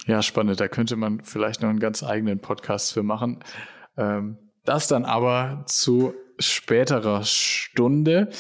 Ja, 0.07 0.23
spannend. 0.23 0.61
Da 0.61 0.69
könnte 0.69 0.97
man 0.97 1.25
vielleicht 1.25 1.63
noch 1.63 1.71
einen 1.71 1.81
ganz 1.81 2.03
eigenen 2.03 2.41
Podcast 2.41 2.93
für 2.93 3.03
machen. 3.03 3.43
Ähm, 3.97 4.39
das 4.65 4.89
dann 4.89 5.05
aber 5.05 5.65
zu 5.67 6.15
späterer 6.39 7.25
Stunde. 7.25 8.31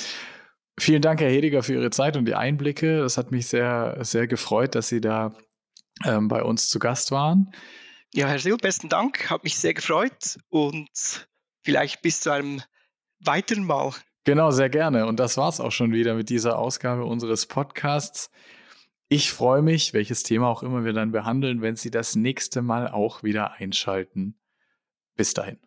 Vielen 0.79 1.03
Dank, 1.03 1.21
Herr 1.21 1.31
Hediger, 1.31 1.63
für 1.63 1.75
Ihre 1.75 1.91
Zeit 1.91 2.17
und 2.17 2.25
die 2.25 2.35
Einblicke. 2.35 3.01
Es 3.03 3.17
hat 3.17 3.31
mich 3.31 3.47
sehr, 3.47 3.99
sehr 4.01 4.27
gefreut, 4.27 4.75
dass 4.75 4.89
Sie 4.89 5.01
da 5.01 5.35
ähm, 6.05 6.29
bei 6.29 6.43
uns 6.43 6.69
zu 6.69 6.79
Gast 6.79 7.13
waren. 7.13 7.53
Ja, 8.13 8.29
Herr 8.29 8.39
Sil, 8.39 8.57
besten 8.57 8.89
Dank. 8.89 9.31
Hat 9.31 9.45
mich 9.45 9.57
sehr 9.57 9.75
gefreut 9.75 10.39
und 10.49 10.89
vielleicht 11.63 12.03
bis 12.03 12.21
zu 12.21 12.31
einem 12.31 12.63
weiteren 13.21 13.65
Mal. 13.65 13.93
Genau, 14.25 14.51
sehr 14.51 14.71
gerne. 14.71 15.07
Und 15.07 15.21
das 15.21 15.37
war 15.37 15.49
es 15.49 15.61
auch 15.61 15.73
schon 15.73 15.93
wieder 15.93 16.15
mit 16.15 16.29
dieser 16.29 16.59
Ausgabe 16.59 17.05
unseres 17.05 17.47
Podcasts. 17.47 18.31
Ich 19.09 19.31
freue 19.31 19.63
mich, 19.63 19.93
welches 19.93 20.23
Thema 20.23 20.49
auch 20.49 20.63
immer 20.63 20.85
wir 20.85 20.93
dann 20.93 21.13
behandeln, 21.13 21.61
wenn 21.61 21.77
Sie 21.77 21.91
das 21.91 22.17
nächste 22.17 22.63
Mal 22.63 22.89
auch 22.89 23.23
wieder 23.23 23.53
einschalten. 23.55 24.41
Bis 25.17 25.35
dahin. 25.35 25.59